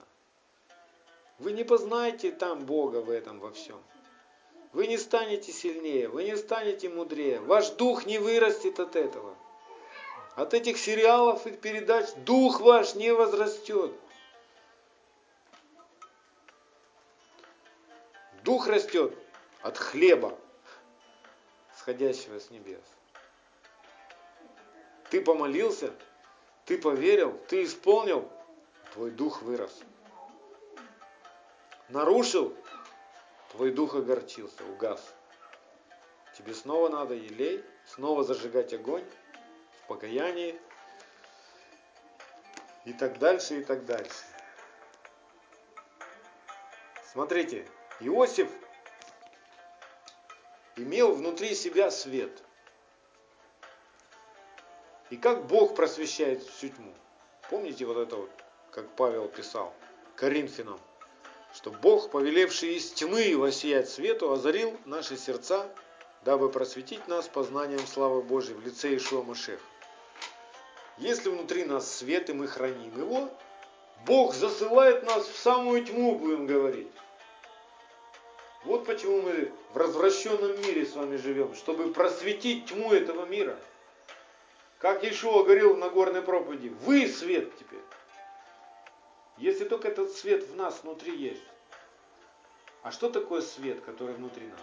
[1.38, 3.80] Вы не познаете там Бога в этом во всем.
[4.72, 7.40] Вы не станете сильнее, вы не станете мудрее.
[7.40, 9.36] Ваш дух не вырастет от этого.
[10.34, 13.92] От этих сериалов и передач дух ваш не возрастет.
[18.44, 19.14] Дух растет
[19.60, 20.38] от хлеба,
[21.88, 22.84] сходящего с небес.
[25.08, 25.90] Ты помолился,
[26.66, 28.30] ты поверил, ты исполнил,
[28.92, 29.80] твой дух вырос.
[31.88, 32.54] Нарушил,
[33.52, 35.14] твой дух огорчился, угас.
[36.36, 39.04] Тебе снова надо елей, снова зажигать огонь
[39.80, 40.60] в покаянии
[42.84, 44.26] и так дальше, и так дальше.
[47.10, 47.66] Смотрите,
[48.00, 48.50] Иосиф
[50.78, 52.42] имел внутри себя свет.
[55.10, 56.94] И как Бог просвещает всю тьму.
[57.50, 58.30] Помните вот это вот,
[58.70, 59.74] как Павел писал
[60.16, 60.78] Коринфянам,
[61.54, 65.66] что Бог, повелевший из тьмы воссиять свету, озарил наши сердца,
[66.24, 69.60] дабы просветить нас познанием славы Божьей в лице Ишуа Машех.
[70.98, 73.30] Если внутри нас свет, и мы храним его,
[74.04, 76.90] Бог засылает нас в самую тьму, будем говорить.
[78.64, 83.58] Вот почему мы в развращенном мире с вами живем, чтобы просветить тьму этого мира.
[84.78, 87.82] Как Ишуа говорил в Нагорной проповеди, вы свет теперь.
[89.36, 91.42] Если только этот свет в нас внутри есть.
[92.82, 94.60] А что такое свет, который внутри нас?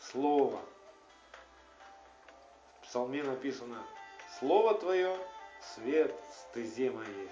[0.00, 0.60] Слово.
[2.80, 3.84] В псалме написано,
[4.38, 5.14] Слово Твое,
[5.74, 6.14] свет
[6.50, 7.28] стезе моей.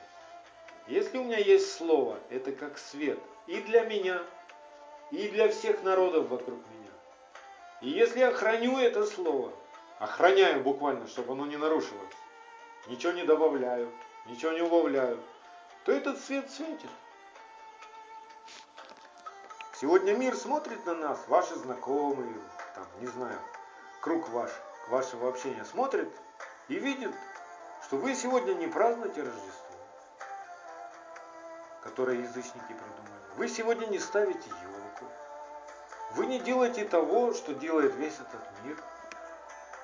[0.88, 4.22] Если у меня есть Слово, это как свет и для меня,
[5.10, 6.90] и для всех народов вокруг меня.
[7.80, 9.52] И если я храню это слово,
[9.98, 12.14] охраняю буквально, чтобы оно не нарушилось,
[12.88, 13.92] ничего не добавляю,
[14.26, 15.22] ничего не убавляю,
[15.84, 16.90] то этот свет светит.
[19.80, 22.40] Сегодня мир смотрит на нас, ваши знакомые,
[22.74, 23.38] там, не знаю,
[24.00, 24.50] круг ваш,
[24.88, 26.08] вашего общения смотрит
[26.68, 27.14] и видит,
[27.84, 29.76] что вы сегодня не празднуете Рождество,
[31.82, 33.36] которое язычники придумали.
[33.36, 34.75] Вы сегодня не ставите елку.
[36.16, 38.82] Вы не делаете того, что делает весь этот мир.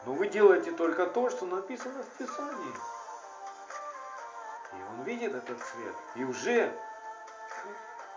[0.07, 2.75] Но вы делаете только то, что написано в Писании.
[4.73, 5.95] И он видит этот свет.
[6.17, 6.75] И уже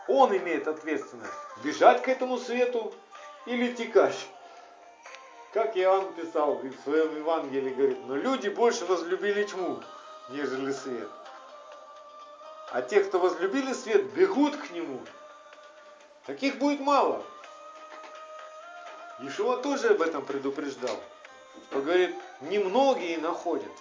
[0.07, 2.93] он имеет ответственность бежать к этому свету
[3.45, 4.30] или текать.
[5.51, 9.82] Как Иоанн писал в своем Евангелии, говорит, но люди больше возлюбили тьму,
[10.30, 11.09] нежели свет.
[12.72, 15.01] А те, кто возлюбили свет, бегут к нему.
[16.26, 17.24] Таких будет мало.
[19.20, 20.99] Ишуа тоже об этом предупреждал.
[21.70, 23.72] Что говорит, немногие находят.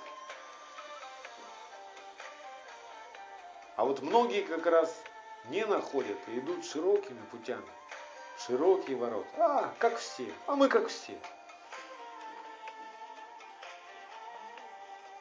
[3.77, 4.95] А вот многие как раз
[5.47, 7.67] не находят и идут широкими путями.
[8.47, 9.29] Широкие ворота.
[9.37, 10.33] А, как все.
[10.47, 11.19] А мы как все.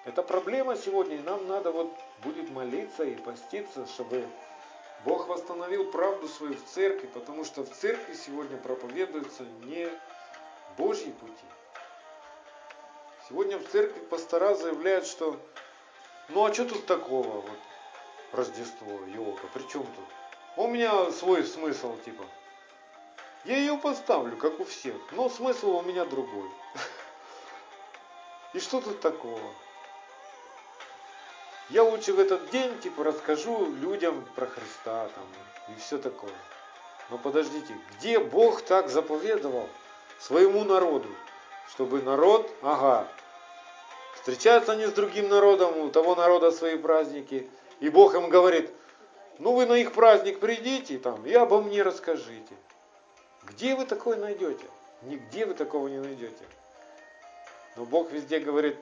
[0.05, 1.91] Это проблема сегодня, и нам надо вот
[2.23, 4.27] будет молиться и поститься, чтобы
[5.05, 9.89] Бог восстановил правду свою в церкви, потому что в церкви сегодня проповедуются не
[10.77, 11.45] Божьи пути.
[13.27, 15.39] Сегодня в церкви пастора заявляют, что
[16.29, 17.59] ну а что тут такого, вот,
[18.31, 20.05] Рождество, елка, при чем тут?
[20.55, 22.23] У меня свой смысл, типа.
[23.43, 26.49] Я ее поставлю, как у всех, но смысл у меня другой.
[28.53, 29.41] И что тут такого?
[31.73, 35.25] Я лучше в этот день, типа, расскажу людям про Христа там
[35.69, 36.31] и все такое.
[37.09, 39.67] Но подождите, где Бог так заповедовал
[40.19, 41.09] своему народу,
[41.71, 43.07] чтобы народ, ага,
[44.13, 47.49] встречаются они с другим народом, у того народа свои праздники,
[47.79, 48.71] и Бог им говорит,
[49.39, 52.53] ну вы на их праздник придите там и обо мне расскажите.
[53.45, 54.65] Где вы такое найдете?
[55.01, 56.45] Нигде вы такого не найдете.
[57.75, 58.77] Но Бог везде говорит,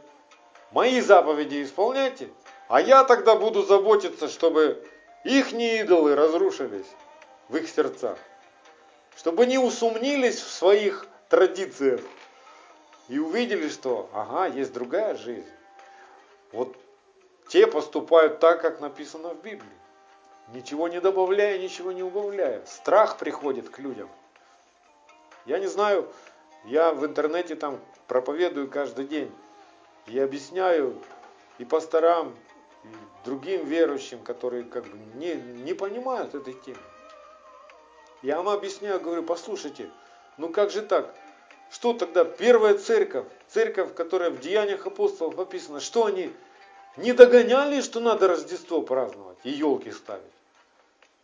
[0.71, 2.29] мои заповеди исполняйте,
[2.67, 4.85] а я тогда буду заботиться, чтобы
[5.23, 6.87] их идолы разрушились.
[7.49, 8.17] в их сердцах.
[9.17, 11.99] Чтобы не усомнились в своих традициях
[13.09, 15.49] и увидели, что, ага, есть другая жизнь.
[16.53, 16.77] Вот
[17.49, 19.69] те поступают так, как написано в Библии.
[20.53, 22.65] Ничего не добавляя, ничего не убавляя.
[22.65, 24.09] Страх приходит к людям.
[25.45, 26.09] Я не знаю,
[26.65, 29.31] я в интернете там проповедую каждый день.
[30.07, 31.01] И объясняю
[31.57, 32.35] и пасторам,
[32.83, 32.87] и
[33.25, 36.79] другим верующим, которые как бы не, не понимают этой темы.
[38.21, 39.89] Я вам объясняю, говорю, послушайте,
[40.37, 41.13] ну как же так?
[41.71, 46.31] Что тогда первая церковь, церковь, которая в Деяниях апостолов описана, что они
[46.97, 50.23] не догоняли, что надо Рождество праздновать и елки ставить?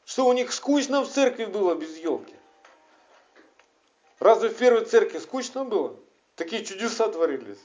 [0.05, 2.33] Что у них скучно в церкви было без елки?
[4.19, 5.95] Разве в первой церкви скучно было?
[6.35, 7.59] Такие чудеса творились.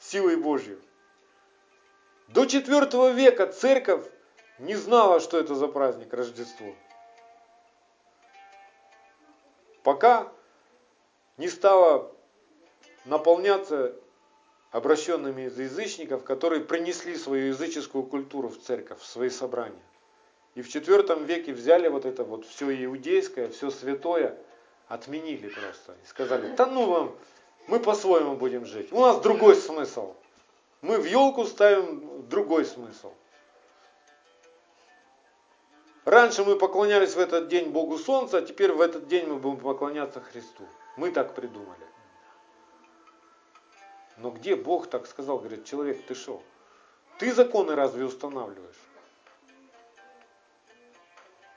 [0.00, 0.78] Силой Божьей.
[2.28, 4.06] До IV века церковь
[4.58, 6.74] не знала, что это за праздник Рождество.
[9.82, 10.30] Пока
[11.38, 12.12] не стало
[13.04, 13.94] наполняться
[14.70, 19.82] обращенными из язычников, которые принесли свою языческую культуру в церковь, в свои собрания.
[20.54, 24.36] И в IV веке взяли вот это вот все иудейское, все святое,
[24.88, 25.96] отменили просто.
[26.04, 27.16] И сказали, да ну вам,
[27.68, 28.90] мы по-своему будем жить.
[28.92, 30.14] У нас другой смысл.
[30.80, 33.12] Мы в елку ставим другой смысл.
[36.04, 39.58] Раньше мы поклонялись в этот день Богу Солнца, а теперь в этот день мы будем
[39.58, 40.64] поклоняться Христу.
[40.96, 41.86] Мы так придумали.
[44.16, 45.38] Но где Бог так сказал?
[45.38, 46.42] Говорит, человек, ты шел.
[47.18, 48.74] Ты законы разве устанавливаешь?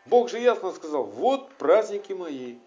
[0.06, 2.58] Бог же ясно сказал, вот праздники мои.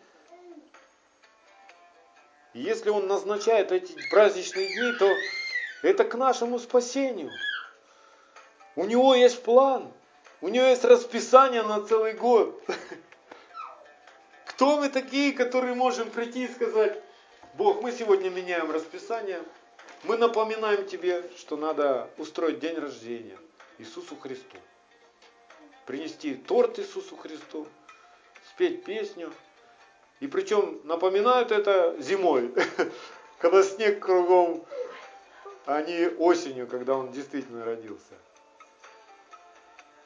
[2.55, 5.13] Если Он назначает эти праздничные дни, то
[5.83, 7.33] это к нашему спасению.
[8.77, 9.93] У Него есть план.
[10.41, 12.63] У Него есть расписание на целый год.
[14.47, 17.03] Кто мы такие, которые можем прийти и сказать,
[17.55, 19.43] Бог, мы сегодня меняем расписание,
[20.05, 23.37] мы напоминаем тебе, что надо устроить день рождения
[23.79, 24.57] Иисусу Христу.
[25.87, 27.67] Принести торт Иисусу Христу,
[28.49, 29.33] спеть песню.
[30.25, 32.51] И причем напоминают это зимой,
[33.39, 34.65] когда снег кругом,
[35.67, 38.15] а не осенью, когда он действительно родился.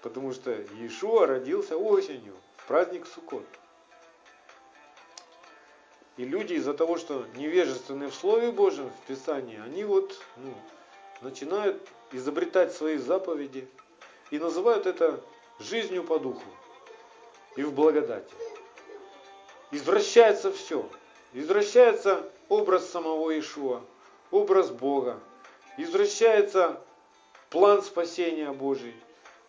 [0.03, 3.47] Потому что Иешуа родился осенью, в праздник Суккот.
[6.17, 10.53] И люди из-за того, что невежественны в Слове Божьем, в Писании, они вот ну,
[11.21, 13.69] начинают изобретать свои заповеди
[14.33, 15.21] и называют это
[15.61, 16.43] жизнью по духу
[17.55, 18.35] и в благодати.
[19.71, 20.89] Извращается все.
[21.33, 23.83] Извращается образ самого Ишуа,
[24.31, 25.21] образ Бога.
[25.77, 26.81] Извращается
[27.51, 28.95] план спасения Божий.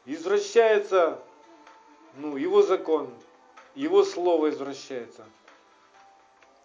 [0.05, 1.19] Извращается
[2.15, 3.13] ну, его закон,
[3.75, 5.25] его слово извращается.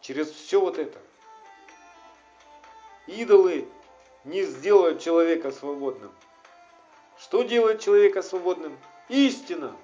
[0.00, 0.98] Через все вот это.
[3.06, 3.68] Идолы
[4.24, 6.12] не сделают человека свободным.
[7.18, 8.76] Что делает человека свободным?
[9.08, 9.76] Истина.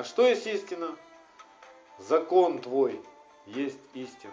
[0.00, 0.96] А что есть истина?
[1.98, 3.02] Закон твой
[3.44, 4.32] есть истина.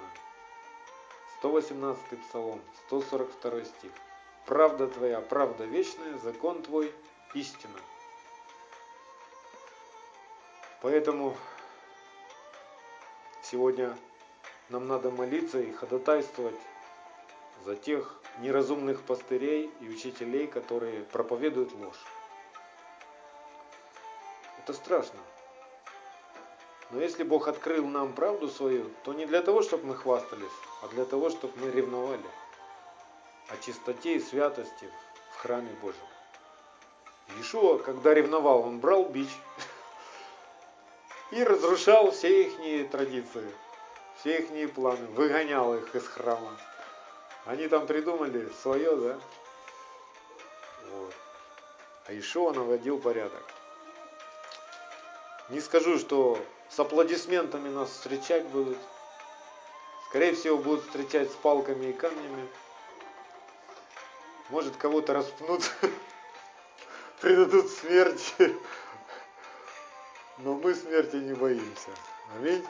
[1.39, 3.91] 118 Псалом, 142 стих.
[4.45, 6.93] Правда твоя, правда вечная, закон твой
[7.33, 7.77] истина.
[10.81, 11.35] Поэтому
[13.43, 13.97] Сегодня
[14.69, 16.59] нам надо молиться и ходатайствовать
[17.65, 22.05] за тех неразумных пастырей и учителей, которые проповедуют ложь.
[24.59, 25.19] Это страшно.
[26.89, 30.47] Но если Бог открыл нам правду свою, то не для того, чтобы мы хвастались,
[30.81, 32.23] а для того, чтобы мы ревновали
[33.49, 34.89] о чистоте и святости
[35.33, 36.01] в храме Божьем.
[37.35, 39.29] Иешуа, когда ревновал, он брал бич
[41.31, 43.51] и разрушал все их традиции,
[44.19, 46.57] все их планы, выгонял их из храма.
[47.45, 49.19] Они там придумали свое, да?
[50.89, 51.13] Вот.
[52.07, 53.43] А Ишуа наводил порядок.
[55.49, 56.37] Не скажу, что
[56.69, 58.77] с аплодисментами нас встречать будут.
[60.09, 62.47] Скорее всего, будут встречать с палками и камнями.
[64.49, 65.63] Может, кого-то распнут,
[67.21, 68.55] предадут смерти.
[70.39, 71.91] Но мы смерти не боимся.
[72.35, 72.65] Аминь.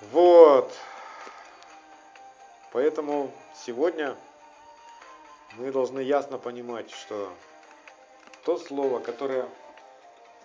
[0.00, 0.72] Вот.
[2.72, 4.16] Поэтому сегодня
[5.52, 7.32] мы должны ясно понимать, что
[8.48, 9.46] то слово, которое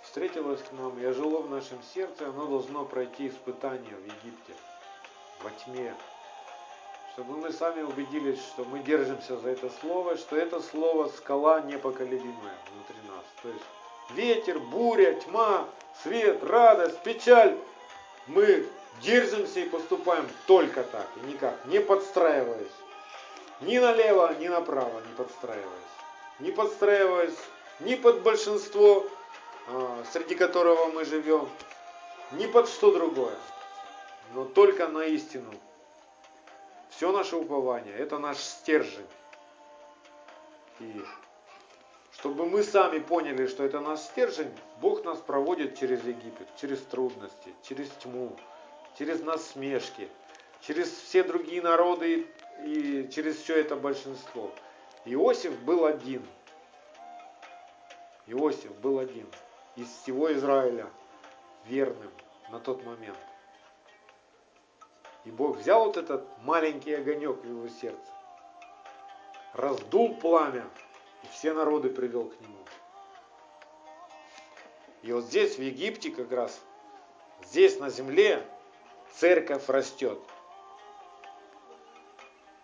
[0.02, 4.54] встретилось к нам и ожило в нашем сердце, оно должно пройти испытание в Египте,
[5.42, 5.96] во тьме,
[7.14, 12.58] чтобы мы сами убедились, что мы держимся за это слово, что это слово скала непоколебимая
[12.74, 13.24] внутри нас.
[13.42, 13.64] То есть
[14.16, 15.70] ветер, буря, тьма,
[16.04, 17.58] свет, радость, печаль.
[18.28, 18.68] Мы
[19.02, 22.68] держимся и поступаем только так, и никак, не подстраиваясь.
[23.62, 25.94] Ни налево, ни направо не подстраиваясь.
[26.42, 27.40] Не подстраиваясь
[27.80, 29.06] ни под большинство,
[29.68, 31.50] а, среди которого мы живем,
[32.32, 33.38] ни под что другое,
[34.34, 35.54] но только на истину.
[36.90, 39.08] Все наше упование, это наш стержень.
[40.80, 41.04] И
[42.12, 47.54] чтобы мы сами поняли, что это наш стержень, Бог нас проводит через Египет, через трудности,
[47.68, 48.36] через тьму,
[48.98, 50.08] через насмешки,
[50.62, 52.28] через все другие народы
[52.64, 54.52] и через все это большинство.
[55.06, 56.26] Иосиф был один.
[58.28, 59.28] Иосиф был один
[59.76, 60.90] из всего Израиля
[61.66, 62.12] верным
[62.50, 63.18] на тот момент.
[65.26, 68.12] И Бог взял вот этот маленький огонек в его сердце,
[69.54, 70.66] раздул пламя,
[71.24, 72.58] и все народы привел к нему.
[75.02, 76.62] И вот здесь, в Египте как раз,
[77.46, 78.46] здесь на земле
[79.16, 80.20] церковь растет.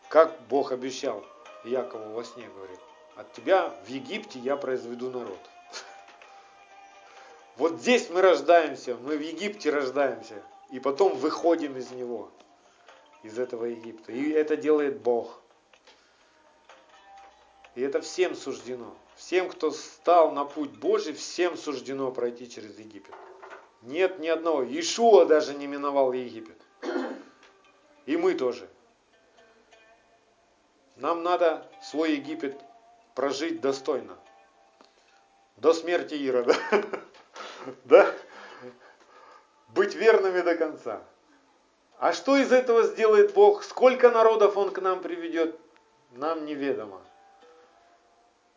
[0.08, 1.24] Как Бог обещал
[1.66, 2.80] Якову во сне, говорит,
[3.20, 5.40] от тебя в Египте я произведу народ.
[7.58, 10.42] Вот здесь мы рождаемся, мы в Египте рождаемся,
[10.72, 12.32] и потом выходим из него,
[13.24, 14.14] из этого Египта.
[14.14, 15.42] И это делает Бог.
[17.76, 18.96] И это всем суждено.
[19.18, 23.14] Всем, кто стал на путь Божий, всем суждено пройти через Египет.
[23.82, 24.64] Нет ни одного.
[24.64, 26.62] Иешуа даже не миновал Египет.
[28.06, 28.70] И мы тоже.
[30.96, 32.58] Нам надо свой Египет
[33.20, 34.18] прожить достойно.
[35.58, 36.56] До смерти Ирода.
[37.84, 38.16] Да?
[39.68, 41.04] Быть верными до конца.
[41.98, 43.66] А что из этого сделает Бог?
[43.66, 45.60] Сколько народов Он к нам приведет?
[46.12, 47.02] Нам неведомо.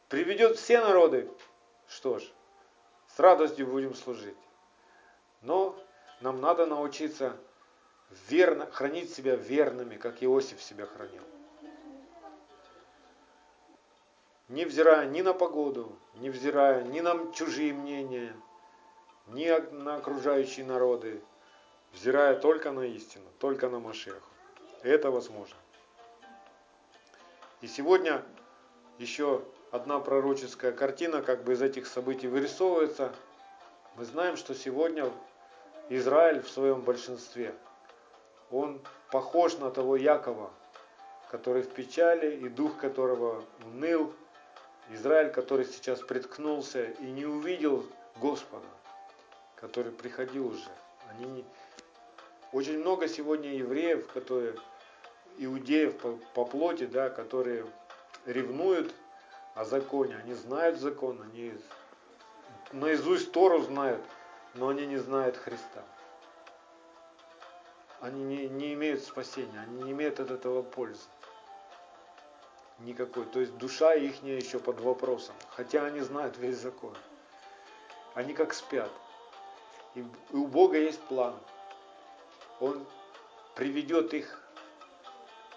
[0.08, 1.28] Приведет все народы.
[1.88, 2.22] Что ж,
[3.08, 4.38] с радостью будем служить.
[5.40, 5.76] Но
[6.20, 7.36] нам надо научиться
[8.28, 11.31] верно, хранить себя верными, как Иосиф себя хранил.
[14.52, 18.36] Невзирая ни на погоду, невзирая ни на чужие мнения,
[19.28, 21.22] ни на окружающие народы,
[21.94, 24.28] взирая только на истину, только на Машеху.
[24.82, 25.56] Это возможно.
[27.62, 28.22] И сегодня
[28.98, 33.10] еще одна пророческая картина как бы из этих событий вырисовывается.
[33.96, 35.10] Мы знаем, что сегодня
[35.88, 37.54] Израиль в своем большинстве,
[38.50, 40.50] он похож на того Якова,
[41.30, 44.12] который в печали и дух которого уныл,
[44.94, 47.86] Израиль, который сейчас приткнулся и не увидел
[48.20, 48.66] Господа,
[49.56, 50.70] который приходил уже.
[51.08, 51.44] Они.
[52.52, 54.54] Очень много сегодня евреев, которые,
[55.38, 57.66] иудеев по, по плоти, да, которые
[58.26, 58.92] ревнуют
[59.54, 60.16] о законе.
[60.16, 61.54] Они знают закон, они
[62.72, 64.02] наизусть Тору знают,
[64.54, 65.82] но они не знают Христа.
[68.00, 71.06] Они не, не имеют спасения, они не имеют от этого пользы.
[72.84, 73.24] Никакой.
[73.26, 75.34] То есть душа их еще под вопросом.
[75.50, 76.96] Хотя они знают весь закон.
[78.14, 78.90] Они как спят.
[79.94, 81.34] И у Бога есть план.
[82.60, 82.84] Он
[83.54, 84.42] приведет их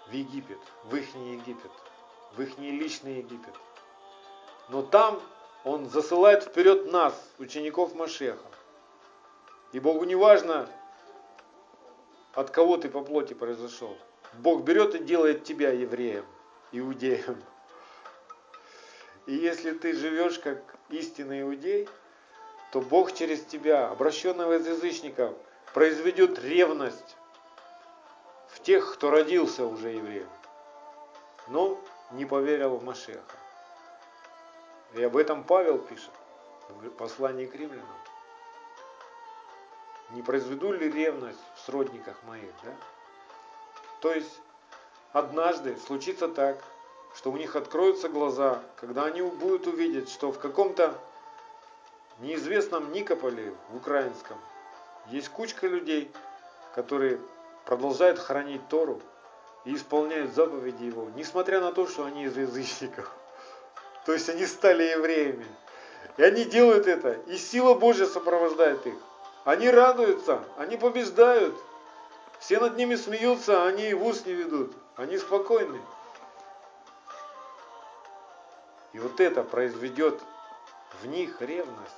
[0.08, 1.70] в Египет, в их Египет,
[2.36, 3.54] в их личный Египет.
[4.68, 5.20] Но там
[5.64, 8.46] Он засылает вперед нас, учеников Машеха.
[9.72, 10.68] И Богу не важно,
[12.34, 13.96] от кого ты по плоти произошел.
[14.34, 16.24] Бог берет и делает тебя евреем,
[16.72, 17.42] иудеем.
[19.26, 21.88] И если ты живешь как истинный иудей,
[22.72, 25.36] то Бог через тебя, обращенного из язычников,
[25.74, 27.16] произведет ревность
[28.48, 30.28] в тех, кто родился уже евреем,
[31.48, 31.80] но
[32.12, 33.20] не поверил в Машеха.
[34.94, 36.12] И об этом Павел пишет
[36.68, 37.86] в послании к римлянам.
[40.10, 42.72] Не произведу ли ревность в сродниках моих, да?
[44.00, 44.40] То есть
[45.12, 46.62] однажды случится так,
[47.14, 50.94] что у них откроются глаза, когда они будут увидеть, что в каком-то
[52.20, 54.36] неизвестном Никополе, в украинском,
[55.08, 56.10] есть кучка людей,
[56.74, 57.20] которые
[57.64, 59.00] продолжают хранить Тору
[59.64, 63.10] и исполняют заповеди Его, несмотря на то, что они из язычников.
[64.06, 65.46] То есть они стали евреями.
[66.16, 68.94] И они делают это, и сила Божья сопровождает их.
[69.44, 71.54] Они радуются, они побеждают.
[72.38, 74.72] Все над ними смеются, они в ус не ведут.
[74.96, 75.80] Они спокойны.
[78.94, 80.18] И вот это произведет
[81.02, 81.94] в них ревность.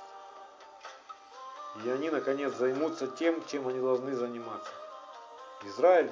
[1.83, 4.71] И они, наконец, займутся тем, чем они должны заниматься.
[5.63, 6.11] Израиль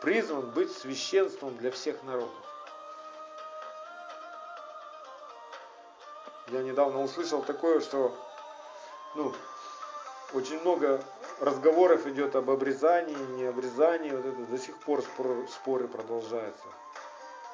[0.00, 2.30] призван быть священством для всех народов.
[6.48, 8.14] Я недавно услышал такое, что
[9.14, 9.34] ну,
[10.34, 11.02] очень много
[11.40, 16.66] разговоров идет об обрезании, не обрезании, вот это до сих пор спор, споры продолжаются.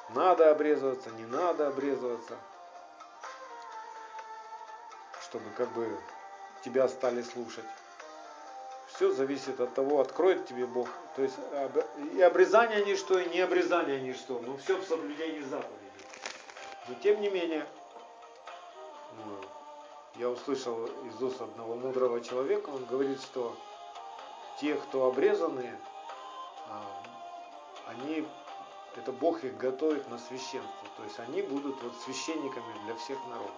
[0.09, 2.35] Надо обрезываться, не надо обрезываться,
[5.21, 5.87] чтобы как бы
[6.65, 7.65] тебя стали слушать.
[8.87, 10.89] Все зависит от того, откроет тебе Бог.
[11.15, 11.35] То есть
[12.13, 14.39] и обрезание ничто, и не обрезание ничто.
[14.45, 15.77] Но все в соблюдении заповедей.
[16.87, 17.65] Но тем не менее,
[19.13, 19.37] ну,
[20.21, 23.55] я услышал из уст одного мудрого человека, он говорит, что
[24.59, 25.75] те, кто обрезаны,
[26.69, 26.83] а,
[27.87, 28.27] они,
[28.95, 30.87] это Бог их готовит на священство.
[30.95, 33.55] То есть они будут вот священниками для всех народов.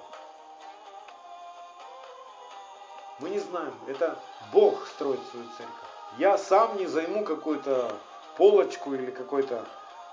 [3.19, 4.17] Мы не знаем, это
[4.53, 5.89] Бог строит свою церковь.
[6.17, 7.93] Я сам не займу какую-то
[8.37, 9.67] полочку или какое-то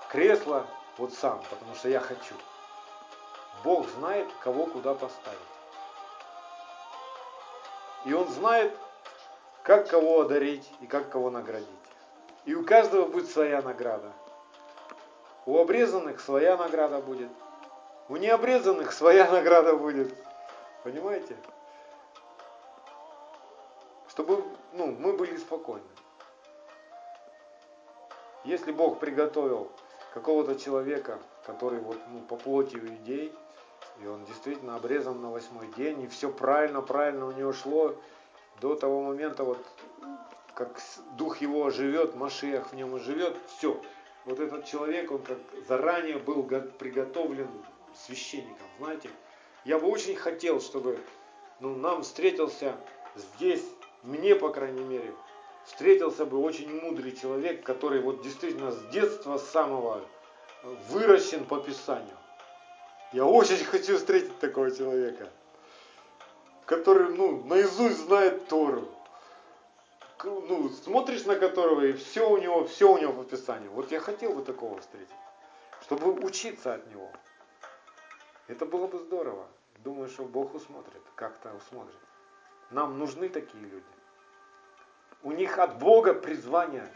[0.09, 2.35] кресло вот сам, потому что я хочу.
[3.63, 5.39] Бог знает, кого куда поставить.
[8.05, 8.73] И Он знает,
[9.63, 11.67] как кого одарить и как кого наградить.
[12.45, 14.11] И у каждого будет своя награда.
[15.45, 17.29] У обрезанных своя награда будет.
[18.09, 20.15] У необрезанных своя награда будет.
[20.83, 21.35] Понимаете?
[24.09, 24.43] Чтобы
[24.73, 25.85] ну, мы были спокойны.
[28.43, 29.71] Если Бог приготовил
[30.13, 33.33] какого-то человека, который вот, ну, по плоти идей,
[34.01, 37.95] и он действительно обрезан на восьмой день, и все правильно, правильно у него шло
[38.59, 39.63] до того момента, вот
[40.53, 40.79] как
[41.17, 43.81] дух его живет, Машиях в нем живет, все.
[44.25, 47.49] Вот этот человек, он как заранее был приготовлен
[47.95, 49.09] священником, знаете.
[49.65, 50.99] Я бы очень хотел, чтобы
[51.59, 52.75] ну, нам встретился
[53.15, 53.63] здесь,
[54.03, 55.13] мне, по крайней мере,
[55.65, 60.01] встретился бы очень мудрый человек, который вот действительно с детства самого
[60.89, 62.17] выращен по Писанию.
[63.13, 65.29] Я очень хочу встретить такого человека,
[66.65, 68.87] который, ну, наизусть знает Тору.
[70.23, 73.71] Ну, смотришь на которого, и все у него, все у него по Писанию.
[73.71, 75.09] Вот я хотел бы такого встретить,
[75.81, 77.11] чтобы учиться от него.
[78.47, 79.47] Это было бы здорово.
[79.79, 81.99] Думаю, что Бог усмотрит, как-то усмотрит.
[82.69, 83.83] Нам нужны такие люди.
[85.23, 86.87] У них от Бога призвание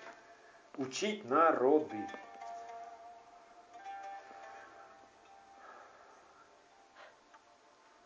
[0.77, 2.07] учить народы.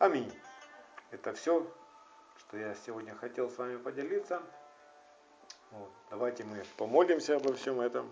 [0.00, 0.32] Аминь.
[1.10, 1.70] Это все,
[2.38, 4.40] что я сегодня хотел с вами поделиться.
[5.72, 5.90] Вот.
[6.08, 8.10] Давайте мы помолимся обо всем этом.